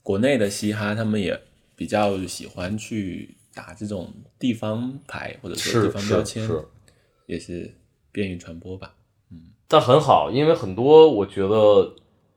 [0.01, 1.37] 国内的嘻哈，他们也
[1.75, 6.65] 比较喜欢去打这种地方牌或者说是地方标签，是是。
[7.27, 7.73] 也是
[8.11, 8.95] 便于传播吧。
[9.71, 11.93] 但很好，因为很多我觉得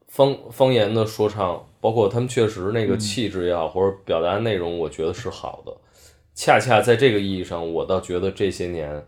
[0.07, 5.77] 方方言的说唱，包括他们确实那个气质也好，或者表达内容，我觉得是好的。
[6.33, 9.05] 恰恰在这个意义上，我倒觉得这些年，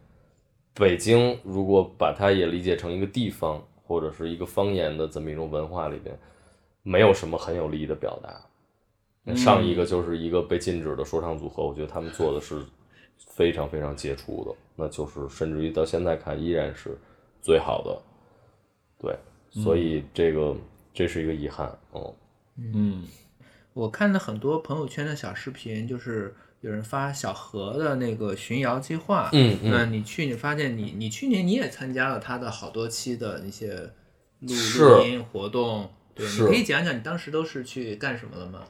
[0.75, 6.19] 北京如果把它也理解成一个地方或者是一个方言的这么一种文化里边，
[6.83, 9.37] 没有什么很有力的表达。
[9.37, 12.61] 上一个就是一个被禁止的说唱组合，我觉得他们做的是
[13.19, 16.99] 非常非常杰出的，那就是甚至于到现在看依然是
[17.41, 17.97] 最好的。
[18.99, 19.17] 对，
[19.51, 20.57] 所以这个、
[20.93, 22.15] 这是一个遗憾，哦，
[22.57, 23.05] 嗯，
[23.75, 29.29] 我看了很多朋友圈的小视频，就是有人发小何的那个巡谣计划。
[29.33, 33.93] 嗯嗯那你去，你发现你你去年你也参加了他的好多期的那些
[34.41, 35.91] 录音活动。
[36.15, 38.65] 对，你可以讲讲你当时都是去干什么了吗？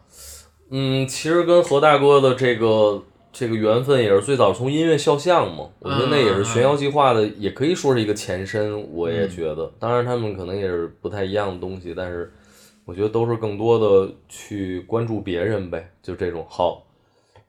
[0.71, 3.05] 嗯，其实跟何大哥的这个
[3.39, 8.91] 这个缘分也是最早从音乐肖像嘛，我觉得那也是玄妖计划的，也可以说是一个前身。
[8.95, 12.33] 我也觉得，当然他们可能也是不太一样的东西，但是
[12.87, 16.83] 我觉得都是更多的去关注别人呗，就这种好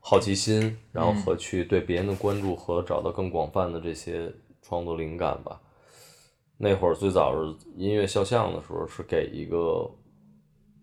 [0.01, 4.29] 好奇心，然后和去对别人的关注和找到更广泛的这些
[4.61, 5.57] 创作灵感吧。
[6.57, 9.89] 那会儿最早是音乐肖像的时候，是给一个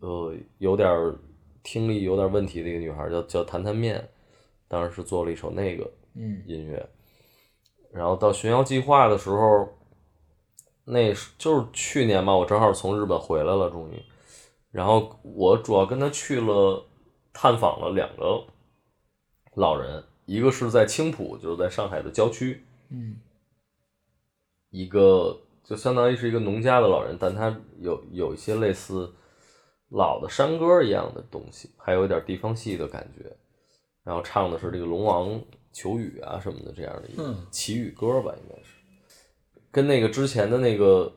[0.00, 1.14] 呃有点儿
[1.62, 4.02] 听力有点问题的一个女孩儿叫叫弹弹面，
[4.68, 6.88] 当时是做了一首那个嗯音乐。
[7.92, 9.68] 然后到巡谣计划的时候，
[10.84, 14.02] 那是就是去年吧，我正好从日本回来了，终于。
[14.70, 16.84] 然后我主要跟他去了
[17.32, 18.44] 探访了两个
[19.54, 23.16] 老人，一个是在青浦，就是在上海的郊区，嗯
[24.70, 29.14] 一个就相当于是一个农家的老人，但他有有一些类似
[29.90, 33.36] 老的山歌一样的东西，还有一点地方戏的感觉。
[34.04, 35.40] 然后唱的是这个龙王
[35.72, 38.70] 求雨啊什么的这样的一个嗯祈雨歌吧，应该是。
[39.72, 41.12] 跟那个之前的那个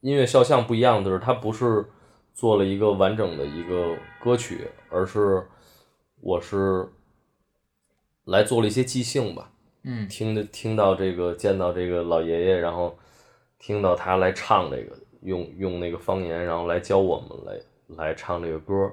[0.00, 1.84] 音乐肖像不一样的是，它不是
[2.32, 5.46] 做了一个完整的一个歌曲，而是
[6.20, 6.88] 我是
[8.24, 9.50] 来做了一些即兴吧。
[9.82, 12.98] 嗯听的听到这个，见到这个老爷爷，然后
[13.58, 18.90] 听到他来唱这个，用用那个方言，然后来教我们来来唱这个歌，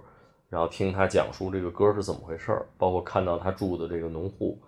[0.52, 4.60] 然后听他讲述这个歌是怎么回事儿，包括看到他住的这个农户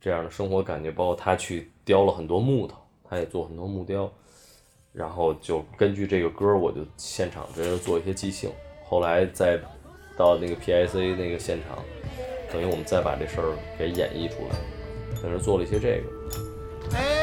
[0.00, 4.08] 这样的生活感觉，包括他去雕了很多木头，他也做很多木雕，
[4.92, 8.52] 然后就根据这个歌，我就现场直接做一些即兴，
[8.84, 9.58] 后来再
[10.16, 11.82] 到那个 PIC 那个现场，
[12.52, 14.54] 等于我们再把这事儿给演绎出来。
[15.20, 17.19] 在那做了一些这个。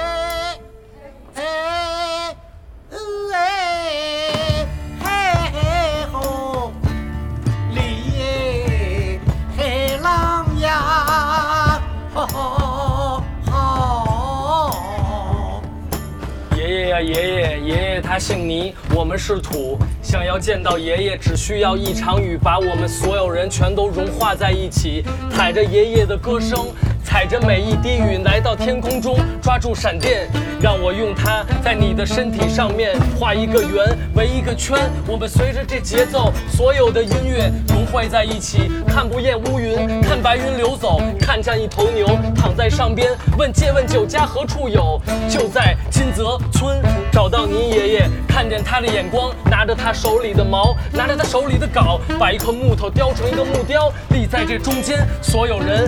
[17.01, 19.77] 爷爷，爷爷他姓倪，我们是土。
[20.01, 25.03] 想要见到爷爷，只需要一场雨，把我们所有人全都融化在一起。
[25.31, 26.67] 踩着爷爷的歌声，
[27.03, 30.25] 踩着每一滴雨，来到天空中，抓住闪电，
[30.61, 33.85] 让我用它在你的身体上面画一个圆，
[34.15, 34.89] 围一个圈。
[35.05, 44.97] 我们随着这节奏，所有的音乐融汇在一起，看不厌乌云，看白云流走，看见一头牛躺在上边，问借问酒家何处有？
[45.27, 46.81] 就在金泽村，
[47.11, 55.85] 找到你爷爷，看见他的眼光，拿着他手里的矛，拿着他手里的镐，把一块木头雕成一个木雕，立在这中间，所有人。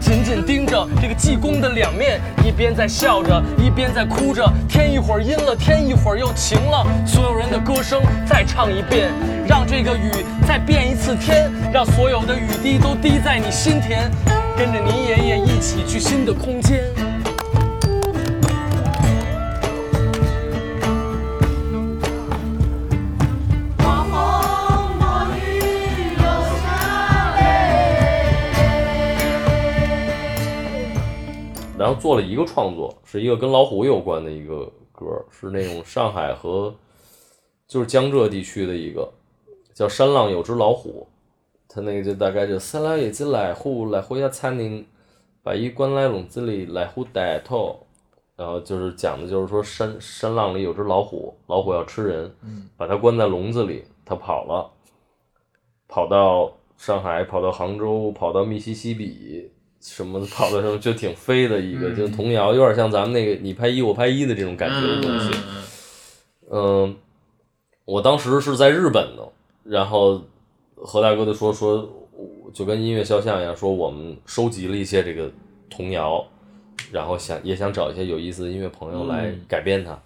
[0.00, 4.50] 紧紧盯着这个济公的两面，一边在笑着，一边在哭着。
[4.68, 6.86] 天一会儿阴了，天一会儿又晴了。
[7.06, 9.10] 所有人的歌声再唱一遍，
[9.46, 10.10] 让这个雨
[10.46, 14.10] 再变一次天，让所有的雨滴都滴在你心田，
[14.56, 16.87] 跟着你爷爷一起去新的空间。
[31.88, 36.74] 然后做了一个创作，是一个跟老虎有关的一个歌，是那种上海和
[37.66, 39.10] 就是江浙地区的一个
[39.72, 41.06] 叫山浪有只老虎，
[41.66, 44.86] 他那个就大概就山浪有只老虎，老虎要餐厅，
[45.42, 47.78] 把一关来笼子里，老虎带头。
[48.36, 52.30] 然后就是讲的就是说山山浪里有只老虎，老虎要吃人，
[52.76, 54.70] 把它关在笼子里，它跑了，
[55.88, 59.50] 跑到上海，跑到杭州，跑到密西西比，
[59.80, 65.30] 什么跑到什么就挺飞的一个，就是童谣，有点像咱们那个你拍一我拍一的这种感觉的东西。
[66.50, 66.96] 嗯，
[67.84, 69.28] 我当时是在日本的，
[69.62, 70.22] 然后
[70.74, 71.88] 何大哥就说说，
[72.52, 75.30] 就跟音乐肖像一样，说我们收集了一些这个
[75.70, 76.26] 童谣，
[76.90, 80.00] 然后想也想找一些有意思的音乐朋友来嗯改编它。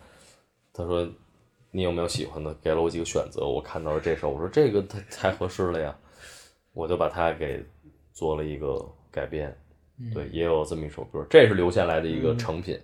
[0.74, 1.06] 他说
[1.70, 2.52] 你有没有喜欢的？
[2.62, 5.96] 给了我几个选择，我看到了这首，我说这个太太合适了呀，
[6.72, 7.64] 我就把它给
[8.12, 9.56] 做了一个改编。
[10.12, 12.80] 对，也有这么一首歌，这是留下来的一个成品。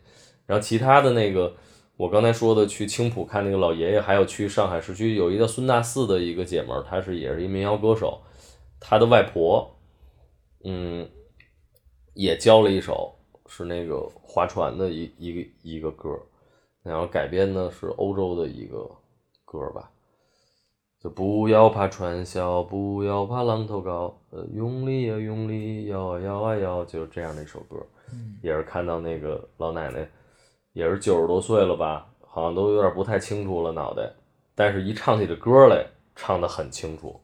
[0.46, 1.54] 然后其他的那个，
[1.96, 8.20] 我刚才说的去青浦看那个老爷爷，还有去上海市区有一个叫孙大四的一个姐们儿，她是也是一民谣歌手，
[8.78, 9.76] 她的外婆，
[10.64, 11.08] 嗯，
[12.14, 13.14] 也教了一首
[13.46, 16.10] 是那个划船的一一个一个歌，
[16.82, 18.88] 然后改编的是欧洲的一个
[19.44, 19.90] 歌吧。
[21.00, 27.76] 就不要怕传销，不要怕浪头高，呃，用力呀用力，摇啊摇啊摇，就是这样的一首歌。
[28.42, 30.08] 也是看到那个老奶奶，
[30.72, 34.10] 也是九十多岁了吧，好像都有点不太清楚了脑袋，
[34.54, 35.86] 但是一唱起这歌来，
[36.16, 37.20] 唱得很清楚。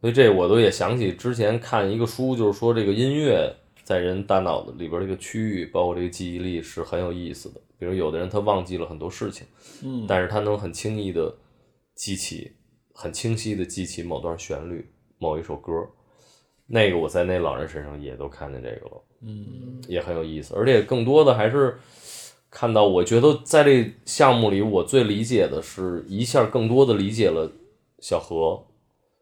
[0.00, 7.60] 所以这我都也想起之前看一个书，就是说这个音乐在人大脑子里边这个区域，包括这个记忆力是很有意思的。
[7.78, 9.46] 比如有的人他忘记了很多事情，
[9.84, 11.34] 嗯，但是他能很轻易的
[11.94, 12.55] 记起，
[12.98, 15.72] 很清晰的记起某段旋律、某一首歌。
[16.66, 20.54] 那个我在那老人身上也都看见这个了，嗯，也很有意思。
[20.56, 21.78] 而且更多的还是
[22.50, 27.52] 看到，我觉得在这项目里，我最理解的是一下更多的理解了
[28.00, 28.66] 小何，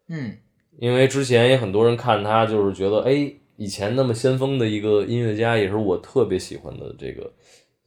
[0.07, 0.37] 嗯
[0.79, 7.31] 因为之前也很多人看他，就是觉得，哎，以前那么先锋的一个音乐家，也是我特别喜欢的这个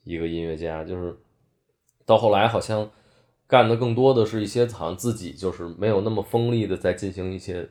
[0.04, 1.18] 一个音乐家，就是
[2.06, 2.88] 到后来好像
[3.48, 7.68] 干的更多的是一些好像自己就是没有那么锋利的在进行一些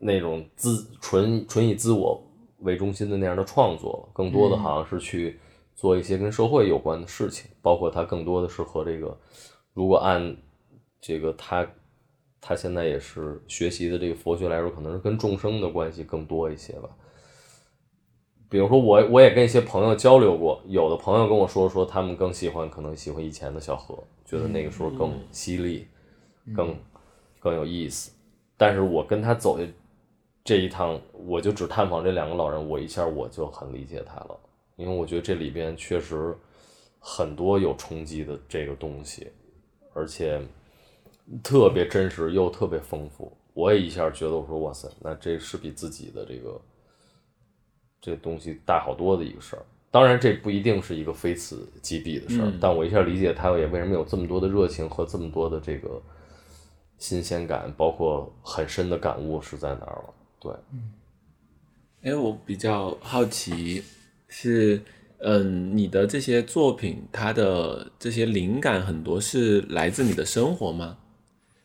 [0.00, 2.20] 那种自纯纯以自我
[2.58, 5.38] 为中心的那样的创作，更多的好像是去
[5.76, 9.16] 做一些跟社会有关的事情，包括他更多的是和这个，
[9.72, 10.36] 如果按
[11.00, 11.66] 这个他
[12.40, 16.88] 他现在也是学习的这个佛学来说，可能是跟众生的关系更多一些吧。
[18.50, 23.96] 比如说我我也跟一些朋友交流过，有的朋友跟我说说他们更喜欢可能喜欢以前的小何，
[24.26, 25.86] 觉得那个时候更犀利，
[26.54, 26.76] 更
[27.38, 28.10] 更有意思。
[28.56, 29.64] 但是我跟他走的
[30.42, 34.36] 这一趟，我就只探访这两个老人，我一下我就很理解他了，
[34.74, 36.36] 因为我觉得这里边确实
[36.98, 39.28] 很多有冲击的这个东西，
[39.94, 40.42] 而且
[41.40, 43.32] 特别真实又特别丰富。
[43.54, 46.60] 我也一下觉得我说哇塞，那这是比自己的这个
[48.00, 49.62] 这东西大好多的一个事儿。
[49.90, 56.00] 当然，这不一定是一个非此即彼的事儿，嗯但我一下理解他也为什么有这么多的热情和这么多的这个
[56.98, 60.14] 新鲜感，包括很深的感悟是在哪儿了。
[60.38, 60.52] 对，
[62.02, 63.82] 哎，我比较好奇
[64.28, 64.80] 是，
[65.18, 70.96] 嗯，你的这些作品，它的这些灵感很多是来自你的生活吗？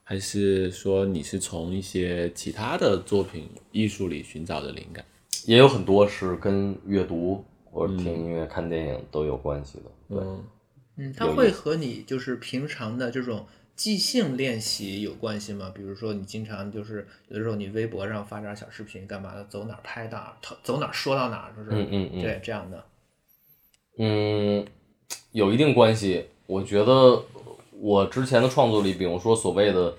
[0.03, 5.05] 还是说你是从一些其他的作品艺术里寻找的灵感？
[5.45, 9.83] 也有很多是跟阅读或者听音乐、看电影都有关系的。
[10.09, 10.43] 对，嗯
[10.97, 15.71] 嗯，它会和你就是平常的这种即兴练习有关系吗？
[15.75, 22.85] 比如说你经常就是有的时候你微博上发点小视频干嘛的，走哪儿拍哪儿，走走哪儿说到哪儿，就是嗯嗯嗯对这样的。
[23.97, 24.65] 嗯，
[25.31, 26.25] 有一定关系。
[26.47, 27.23] 我觉得
[27.71, 29.93] 我之前的创作里，比如说所谓的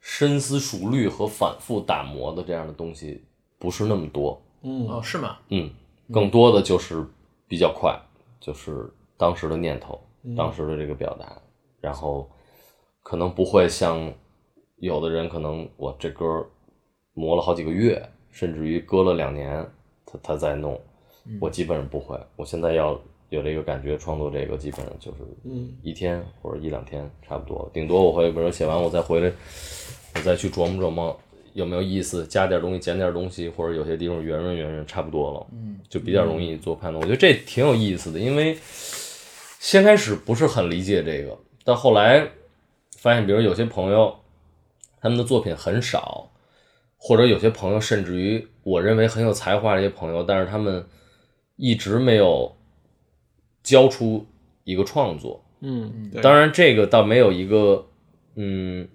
[0.00, 3.24] 深思熟虑和反复打磨的这样的东西，
[3.58, 4.40] 不是那么多。
[4.62, 5.38] 嗯哦，是吗？
[5.48, 5.70] 嗯，
[6.12, 7.04] 更多的就是
[7.46, 7.98] 比较快，
[8.40, 10.00] 就是当时的念头，
[10.36, 11.40] 当时的这个表达，
[11.80, 12.28] 然后
[13.02, 14.12] 可能不会像
[14.76, 16.46] 有的人可能我这歌
[17.14, 18.00] 磨了好几个月，
[18.30, 19.66] 甚至于搁了两年，
[20.04, 20.80] 他他再弄，
[21.40, 22.18] 我基本上不会。
[22.36, 29.32] 我现在要有这个感觉，创作这个基本上就是嗯一天或者一两天差不多，顶多我会比如说写完我再回来，
[30.14, 31.20] 我再去琢磨琢磨
[31.54, 37.00] 有没有意思，加点东西减点东西，或者有些地方圆润圆润，差不多了，嗯，就比较容易做判断。
[37.00, 38.56] 我觉得这挺有意思的，因为
[39.60, 42.28] 先开始不是很理解这个，但后来
[42.96, 44.14] 发现，比如有些朋友
[45.00, 46.30] 他们的作品很少，
[46.96, 50.86] 或者有些朋友甚至于我认为很有才华的一些朋友，但是他们
[51.56, 52.56] 一直没有
[53.62, 54.26] 交出
[54.64, 55.44] 一个创作。
[55.60, 57.84] 嗯，当然，这个倒没有一个
[58.36, 58.86] 嗯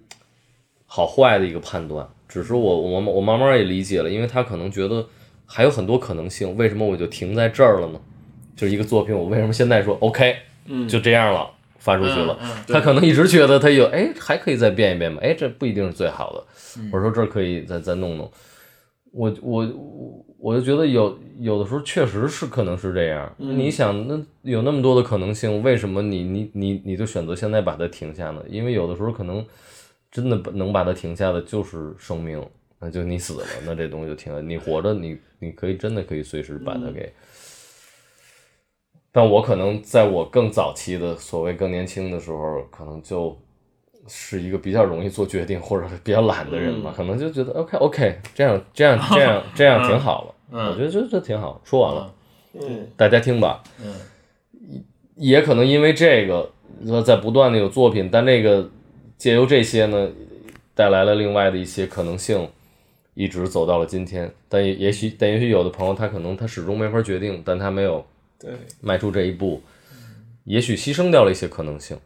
[0.86, 5.06] 好坏的一个判断，只是我我我慢慢也理解了，因为他可能觉得
[5.46, 8.00] 还有很多可能性，为什么我就停在这儿了呢？
[8.56, 12.38] 就是一个作品，我为什么现在说 OK，嗯就这样了，发出去了？
[12.40, 16.44] 嗯嗯他可能一直觉得他有哎还可以再变一变嘛，哎这不一定是最好的，
[16.90, 18.30] 或者说这可以再再弄弄。
[19.12, 23.32] 我我我我就觉得有有的时候确实是可能是这样。
[23.38, 28.42] 你想，那有那么多的可能性，为什么你你你你就选择现在把它停下呢？
[28.48, 29.44] 因为有的时候可能
[30.14, 32.40] 真的能把它停下的就是生命，
[32.78, 34.40] 那就你死了，那这东西就停了。
[34.40, 37.12] 你活着，你你可以真的可以随时把它给。
[39.10, 43.36] 但我可能在我更早期的所谓更年轻的时候，可能就
[44.06, 51.60] 是一个比较容易做决定或者比较懒的人吧，可能就觉得 OK OK，这样这样这样这样挺好了，嗯我觉得这这挺好。
[51.64, 52.14] 说完了，
[52.54, 53.64] 嗯大家听吧。
[53.82, 53.92] 嗯
[55.16, 56.50] 也可能因为这个，
[56.84, 58.68] 说在不断的有作品，但这个
[59.16, 60.10] 借由这些呢，
[60.74, 62.48] 带来了另外的一些可能性，
[63.14, 64.32] 一直走到了今天。
[64.48, 68.04] 但也也许，但也许有的朋友他可能他始终没法决定，但他没有
[68.38, 69.62] 对，迈出这一步，
[70.44, 71.98] 也许牺牲掉了一些可能性，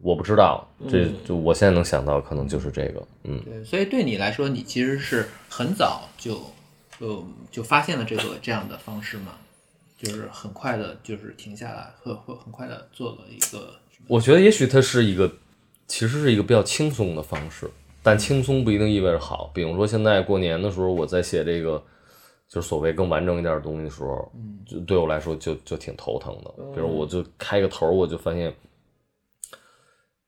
[0.00, 0.68] 我不知道。
[0.88, 3.40] 这就我现在能想到，可能就是这个，嗯。
[3.44, 6.40] 对，所以对你来说，你其实是很早就
[7.00, 9.32] 就就发现了这个这样的方式嘛，
[9.98, 13.74] 就是很快的，就是停下来，会会很快的做了一个
[14.08, 15.32] 我觉得也许它是一个，
[15.86, 17.70] 其实是一个比较轻松的方式，
[18.02, 19.50] 但轻松不一定意味着好。
[19.54, 21.82] 比如说现在过年的时候，我在写这个，
[22.48, 24.32] 就是所谓更完整一点的东西的时候，
[24.66, 26.50] 就对我来说就就挺头疼的。
[26.74, 28.52] 比如我就开个头，我就发现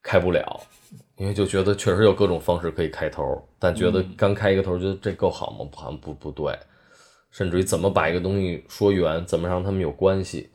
[0.02, 0.60] 开不了，
[1.16, 5.66] 因为就觉得确实有各种方式可以开头，但觉得刚开一个头，觉得这够好吗？
[5.74, 6.54] 好像不不对，
[7.30, 10.50] 甚至于怎么把一个东西说圆，怎么让他们有关系，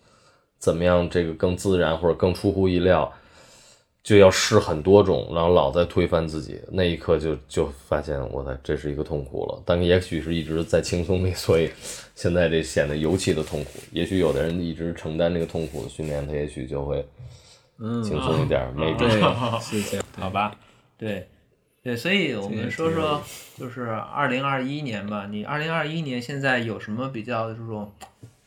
[0.59, 3.11] 怎么样这个更自然或者更出乎意料，
[4.01, 9.61] 就要试很多种，然后老在推翻自己，那一刻就就发现我操，这是一个痛苦了。
[9.65, 11.69] 但也许是一直在轻松里，所以
[12.15, 13.71] 现在这显得尤其的痛苦。
[13.91, 17.05] 也许有的人一直承担这个痛苦的训练，他也许就会
[17.77, 20.55] 嗯轻松一点儿，没对， 是这样，好吧，
[20.97, 21.27] 对，
[21.83, 23.21] 对，所以我们说说，
[23.57, 25.27] 就是二零二一年吧。
[25.29, 27.91] 你二零二一年现在有什么比较这种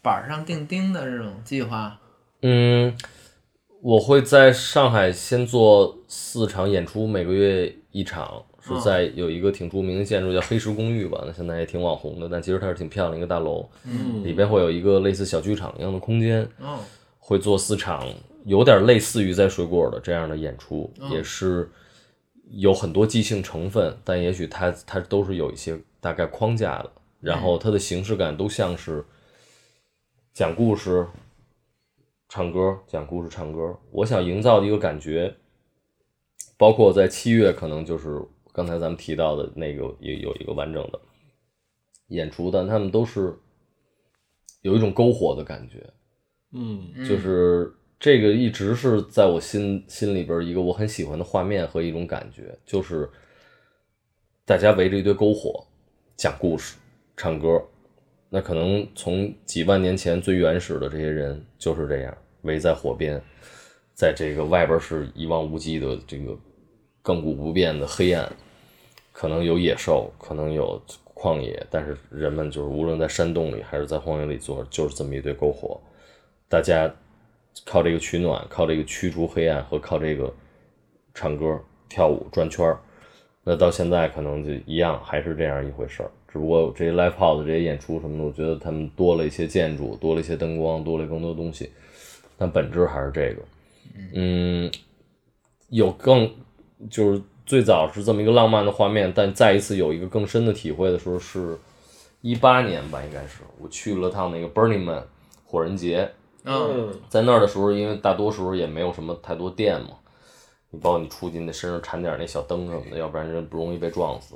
[0.03, 1.99] 板上钉钉的这种计划？
[2.41, 2.97] 嗯，
[3.83, 16.79] 我会在上海先做四场演出，每个月一场，是在有一个挺著名的建筑叫黑石公寓吧，那现在也挺网红的，但其实它是挺漂亮的一个大楼，嗯里边会有一个类似小剧场一样的空间，嗯，
[17.19, 18.07] 会做四场，
[18.45, 21.69] 有点类似于在水果的这样的演出，哦也是
[22.53, 29.05] 有很多即兴成分，但也许它它都是有一些大概框架的，然后它的形式感都像是
[30.33, 31.05] 讲故事、
[32.33, 33.79] 唱歌、讲故事、唱歌。
[33.91, 35.37] 我想营造的一个感觉，
[36.57, 40.99] 包括在七月，可能就是刚才咱们提到的那个有有一个完整的
[42.07, 43.39] 演出，但他们都是
[44.63, 45.87] 有一种篝火的感觉。
[46.53, 47.71] 嗯就是
[48.01, 53.11] 这个一直是在我心心里边一个我很喜欢的画面和一种感觉，就是
[54.47, 55.67] 大家围着一堆篝火
[56.17, 56.79] 讲故事、
[57.15, 57.63] 唱歌。
[58.35, 63.21] 那可能从几万年前最原始的这些人就是这样围在火边，
[63.93, 66.35] 在这个外边是一望无际的这个
[67.05, 68.27] 亘古不变的黑暗，
[69.13, 70.81] 可能有野兽，可能有
[71.15, 75.79] 旷野，但是人们就是无论在山洞里还是在荒野里做，就是这么一堆篝火。
[76.49, 76.91] 大家
[77.67, 80.33] 靠这个取暖，靠这个驱逐黑暗和靠这个
[81.13, 82.75] 唱歌、跳舞、转圈。
[83.45, 86.11] 那到现在可能就一样，还是这样一回事儿。
[86.33, 91.71] 只不过这些 live house 这些演出什么的，我觉得他们多了一些建筑，多了一些灯光，多了更多东西，
[92.39, 93.43] 但本质还是这个。
[94.15, 94.73] 嗯，
[95.69, 96.33] 有更
[96.89, 101.59] 就是最早是这么一个浪漫的画面，但再一次有一个更深的体会的时候是，
[102.23, 103.41] 一八年吧，应该是。
[103.61, 105.05] 我去了趟那个 Burning Man
[105.45, 106.11] 火人节，
[106.45, 106.91] 嗯。
[107.11, 109.91] 在那儿的时候，因为大多时候也没有什么太多电嘛，
[110.71, 114.35] 你包括你出去，你得身上缠点那小灯什么的，要不然人不容易被撞死。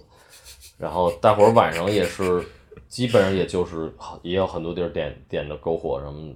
[0.77, 2.45] 然后大伙儿晚上也是，
[2.89, 6.35] 基本上也就是也有很多地儿点点着篝火什么，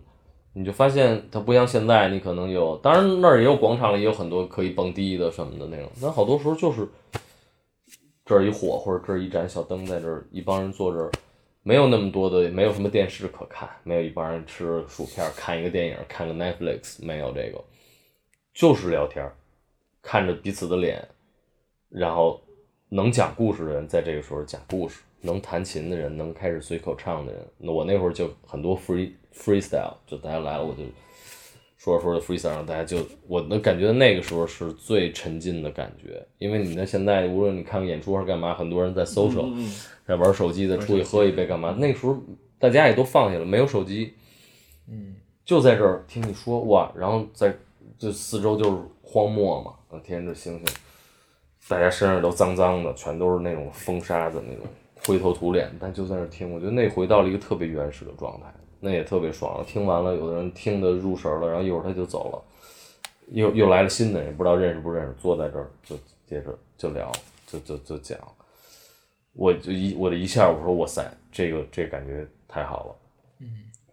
[0.53, 6.88] 你就发现它不像现在，你可能有，当然那儿也有广场也有很多可以蹦迪的什么的那种，但好多时候就是
[8.24, 11.11] 这儿一火或者这儿一盏小灯在这儿，一帮人坐这，
[11.62, 17.62] 没有那么多的，没有什么电视可看，没有一帮人吃薯片看一个电影，看个 Netflix，没有这个，
[18.55, 19.30] 就是聊天，
[20.01, 21.07] 看着彼此的脸，
[21.88, 22.41] 然后
[22.91, 30.82] 能讲故事的人在这个时候讲故事，能弹琴的人，能开始随口唱的人，那我那会儿就很多 free freestyle，就大家来了我就
[31.78, 39.49] 说着说着 freestyle，让大家就我能感觉那个时候是最沉浸的感觉，因为你在现在无论你看个演出还是干嘛，很多人在 social，、
[40.07, 41.76] 在玩手机，的出去喝一杯干嘛？
[41.78, 42.18] 那个时候
[42.59, 44.14] 大家也都放下了，没有手机，
[44.88, 45.14] 嗯，
[45.45, 47.57] 就在这儿听你说哇，然后在
[47.97, 50.66] 就四周就是荒漠嘛，啊，天这星星，
[51.71, 54.66] 大家身上都脏脏的，全都是那种风沙子那种
[55.07, 59.64] 灰头土脸，但就在那儿听，我觉得那回到了一个特别原始的状态，那也特别爽。
[59.64, 62.43] 听完了，有的人听得入神了，然后一会儿他就走了，
[63.29, 65.97] 又又来了新的人，不知道认识不认识，坐在这儿就
[66.27, 67.12] 接着就聊，
[67.47, 68.18] 就就就讲。
[69.33, 72.97] 我就一我的一下，我说哇塞，这个这感觉太好了。
[73.43, 73.47] 嗯，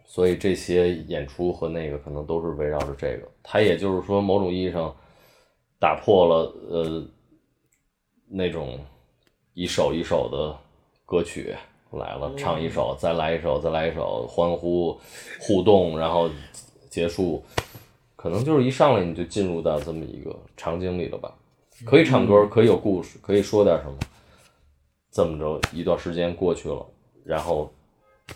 [0.03, 3.27] 所以这些演出和那个可能都是围绕着这个。
[3.43, 4.91] 它也就是说，某种意义上
[5.79, 7.05] 打破了呃
[8.27, 8.79] 那种
[9.53, 10.55] 一首一首的
[11.05, 11.55] 歌曲
[11.91, 14.99] 来了，唱一首，再来一首，再来一首，欢呼
[15.39, 16.29] 互动，然后
[16.89, 17.43] 结束。
[18.15, 21.33] 可能就是一上来你就进入到这么一个场景里了吧？
[21.85, 23.97] 可以唱歌，可以有故事，可以说点什么。
[25.11, 26.85] 这么着一段时间过去了，
[27.23, 27.71] 然后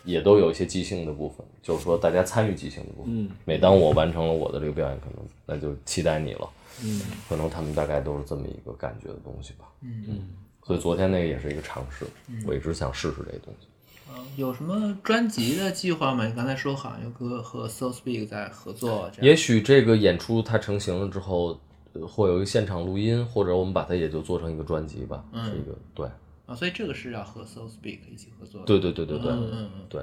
[0.06, 3.12] 也都有一些即兴的部分，就是说大家参与即兴的部分。
[3.14, 6.50] 嗯每当我完成了我的这个表演，可能那就期待你了。
[6.84, 7.02] 嗯。
[7.28, 9.66] 可能他们大概都是这么一个感觉的东西吧。
[9.82, 10.30] 嗯。
[10.64, 13.68] 所以昨天那个也是一个尝试嗯，我一直想试试这个东西。
[14.14, 16.28] 嗯，有什么专辑的计划吗？
[16.28, 21.60] 你刚才说好像有个和 So Speak 在合作，也许这个演出它成型了之后，
[21.94, 25.46] 呃会有一个现场录音，或者我们把它也就做成一个专辑吧，嗯。
[25.46, 26.08] 是一个对。
[26.46, 28.68] 啊，所以这个是要和 So Speak 一起合作的。
[28.68, 29.32] 对对对对对。
[29.32, 30.02] 嗯嗯嗯，对，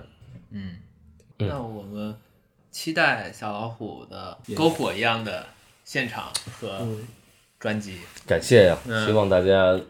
[0.51, 0.77] 嗯，
[1.39, 1.49] 嗯。
[1.49, 2.17] 那我们
[2.71, 5.47] 期待小老虎的篝火一样的
[5.89, 6.31] 现场
[6.61, 6.87] 和
[7.59, 7.95] 专辑。
[8.27, 9.81] 感谢呀，嗯希望大家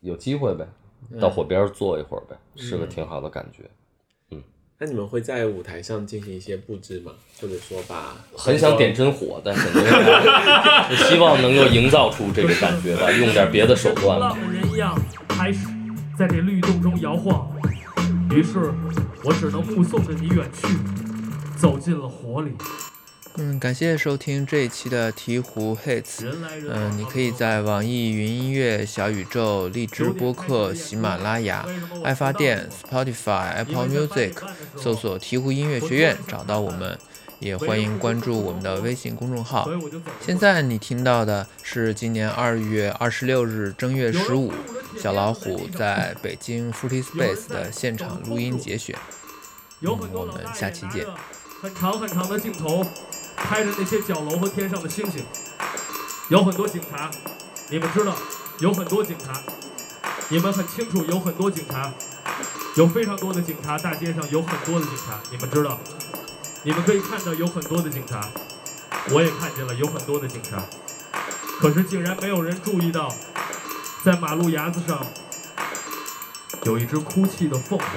[0.00, 0.68] 有机会呗，
[1.10, 3.62] 嗯到火边坐一会儿呗，是个嗯挺好的感觉。
[4.32, 4.42] 嗯
[4.76, 7.12] 那你们会在舞台上进行一些布置吗？
[7.40, 14.20] 或者说把很想点真火，但是没有我希望能够营造出这个感觉吧，用点别的手段
[14.52, 14.94] 人一样
[15.26, 15.66] 开始
[16.18, 17.50] 在这律动中摇晃。
[18.30, 18.70] 于是，
[19.24, 20.68] 我只能目送着你远去，
[21.56, 22.52] 走进了火里。
[23.36, 26.24] 嗯，感谢收听这一期的鹈鹕 Hits。
[26.68, 31.66] 嗯，你可以在网易云音乐、小宇宙、荔枝播客、喜马拉雅、
[32.04, 34.34] 爱发电、Spotify、Apple Music
[34.76, 36.96] 搜索“鹈鹕音乐学院”找到我们，
[37.40, 39.68] 也欢迎关注我们的微信公众号。
[40.20, 44.52] 现在你听到的是今年二月二十六日正月十五，
[44.96, 48.96] 小老虎在北京 Footy Space 的现场录音节选。
[49.80, 51.04] 嗯，我们下期见。
[51.60, 52.84] 很长很长的镜头，
[53.36, 55.24] 拍着那些角楼和天上的星星。
[56.28, 57.10] 有很多警察，
[57.68, 58.16] 你们知道，
[58.58, 59.42] 有很多警察，
[60.28, 61.92] 你们很清楚，有很多警察，
[62.76, 65.78] 有非常多的警察，大街上有很多的警察，你们知道，
[66.62, 68.26] 你们可以看到有很多的警察，
[69.10, 70.64] 我也看见了有很多的警察，
[71.60, 73.14] 可是竟然没有人注意到，
[74.02, 75.06] 在马路牙子上
[76.62, 77.88] 有一只哭泣的凤凰。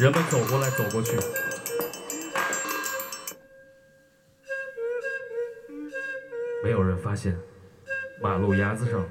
[0.00, 1.14] 人们走过来走过去，
[6.64, 7.38] 没有人发现
[8.22, 9.06] 马路牙子上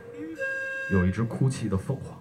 [0.92, 2.20] 有一只哭泣的凤凰。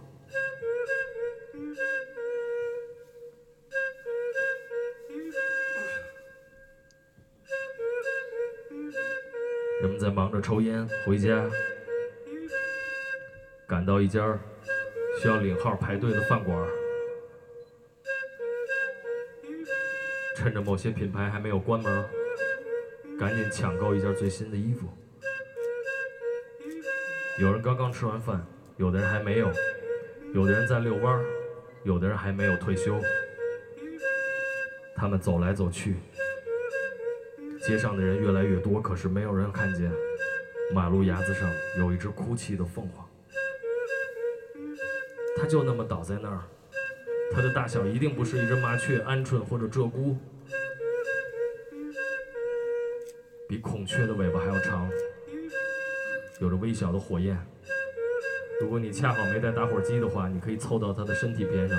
[9.80, 11.42] 人们在忙着抽烟，回家，
[13.66, 14.38] 赶到一家
[15.22, 16.77] 需要领号排队的饭馆。
[20.38, 22.04] 趁着某些品牌还没有关门，
[23.18, 24.86] 赶紧抢购一件最新的衣服。
[27.40, 29.50] 有人刚刚吃完饭，有的人还没有，
[30.32, 31.24] 有的人在遛弯儿，
[31.82, 33.00] 有的人还没有退休。
[34.94, 35.96] 他们走来走去，
[37.60, 39.90] 街上的人越来越多，可是没有人看见
[40.72, 43.04] 马路牙子上有一只哭泣的凤凰。
[45.36, 46.44] 它就那么倒在那儿。
[47.30, 50.16] 它的大小一定不是一只麻雀、鹌鹑或者鹧鸪，
[53.48, 54.90] 比孔雀的尾巴还要长，
[56.40, 57.38] 有着微小的火焰。
[58.60, 61.78] 如果你恰好没带打火机的话，你可以凑到它的身体边上，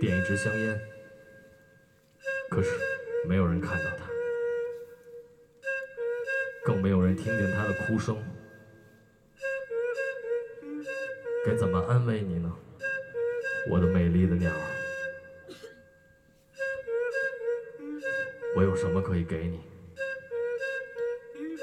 [0.00, 0.80] 点一支香烟。
[2.48, 2.70] 可是
[3.26, 4.08] 没有人看到它，
[6.64, 8.16] 更没有人听见它的哭声。
[11.44, 12.54] 该怎么安慰你呢？
[13.66, 14.56] 我的美丽的鸟儿，
[18.56, 19.60] 我有什么可以给你？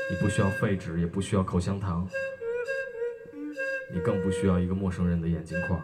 [0.09, 2.07] 你不需要废纸，也不需要口香糖，
[3.91, 5.83] 你更不需要一个陌生人的眼镜框。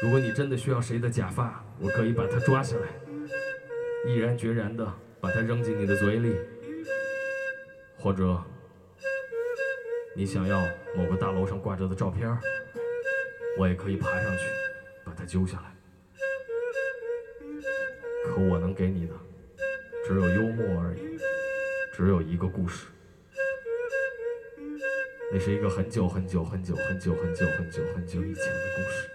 [0.00, 2.86] 如果你真的需要谁的假发，我可以把它抓下来，
[4.06, 6.36] 毅然决然地把它扔进你的嘴里；
[7.98, 8.40] 或者，
[10.14, 10.60] 你想要
[10.96, 12.28] 某个大楼上挂着的照片。
[13.58, 14.44] 我也可以爬上去，
[15.04, 15.74] 把它揪下来。
[18.24, 19.14] 可我能给你的，
[20.06, 21.18] 只有幽默而已，
[21.94, 22.86] 只有一个故事。
[25.30, 29.11] 那是一个很久很久很久很久很久很久很久以前的故事。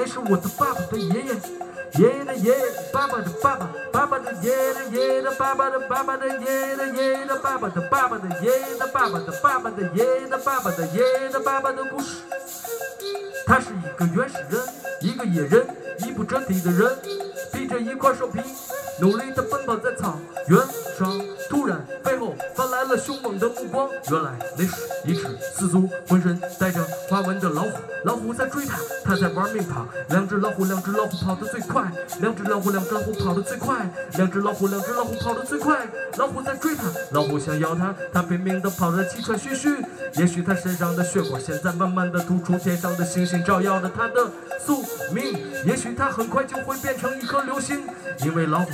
[0.00, 12.16] 那是我的爸爸的爷爷，爷爷的爷爷，爸爸的爸爸，爸爸的爷爷的爷爷的爸爸的爸爸的爷爷的爷爷的爸爸的爸爸的爷爷的爸爸的爸爸的爷爷的爸爸的爷爷的爸爸的故事。
[13.46, 14.62] 他是一个原始人，
[15.02, 15.66] 一个野人，
[15.98, 16.96] 一不争地的人，
[17.52, 18.40] 披着一块兽皮，
[19.02, 20.58] 努力地奔跑在草原
[20.98, 21.20] 上。
[21.50, 22.34] 突然，背后
[22.80, 23.90] 来了凶猛的目光。
[24.10, 24.72] 原来那是
[25.04, 27.70] 一只四足、浑身带着花纹的老虎。
[28.04, 29.86] 老虎在追它，它在玩命跑。
[30.08, 31.92] 两只老虎，两只老虎跑得最快。
[32.20, 33.90] 两只老虎，两只老虎跑得最快。
[34.16, 35.86] 两只老虎，两只老虎跑得最快。
[36.16, 39.76] 老虎在追它，老虎想要它，它拼命地跑得气喘吁吁。
[40.14, 45.38] 也许它身上的血管现在慢慢地突出，天上的星星照耀着它的宿命。
[45.66, 47.82] 也许它很快就会变成一颗流星，
[48.24, 48.70] 因为老虎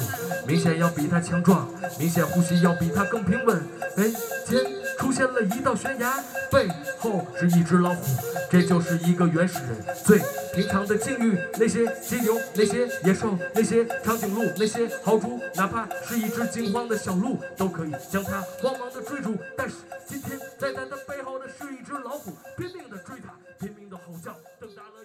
[0.47, 2.57] 明显要比它强壮，明显呼吸。
[2.63, 3.63] 要比它更平稳。
[3.97, 4.13] 眼
[4.47, 4.61] 前
[4.99, 6.69] 出现了一道悬崖，背
[6.99, 8.03] 后是一只老虎。
[8.51, 10.21] 这就是一个原始人最
[10.55, 11.39] 平常的境遇。
[11.59, 19.37] 那些犀牛，那些野兽，那些长颈鹿，那些豪猪，哪怕是一只惊慌的小鹿，都可以将它慌忙的追逐。
[19.57, 19.77] 但是
[20.07, 24.96] 今天在它的背后的是一只老虎，拼命的追它，拼命的吼叫，瞪大了。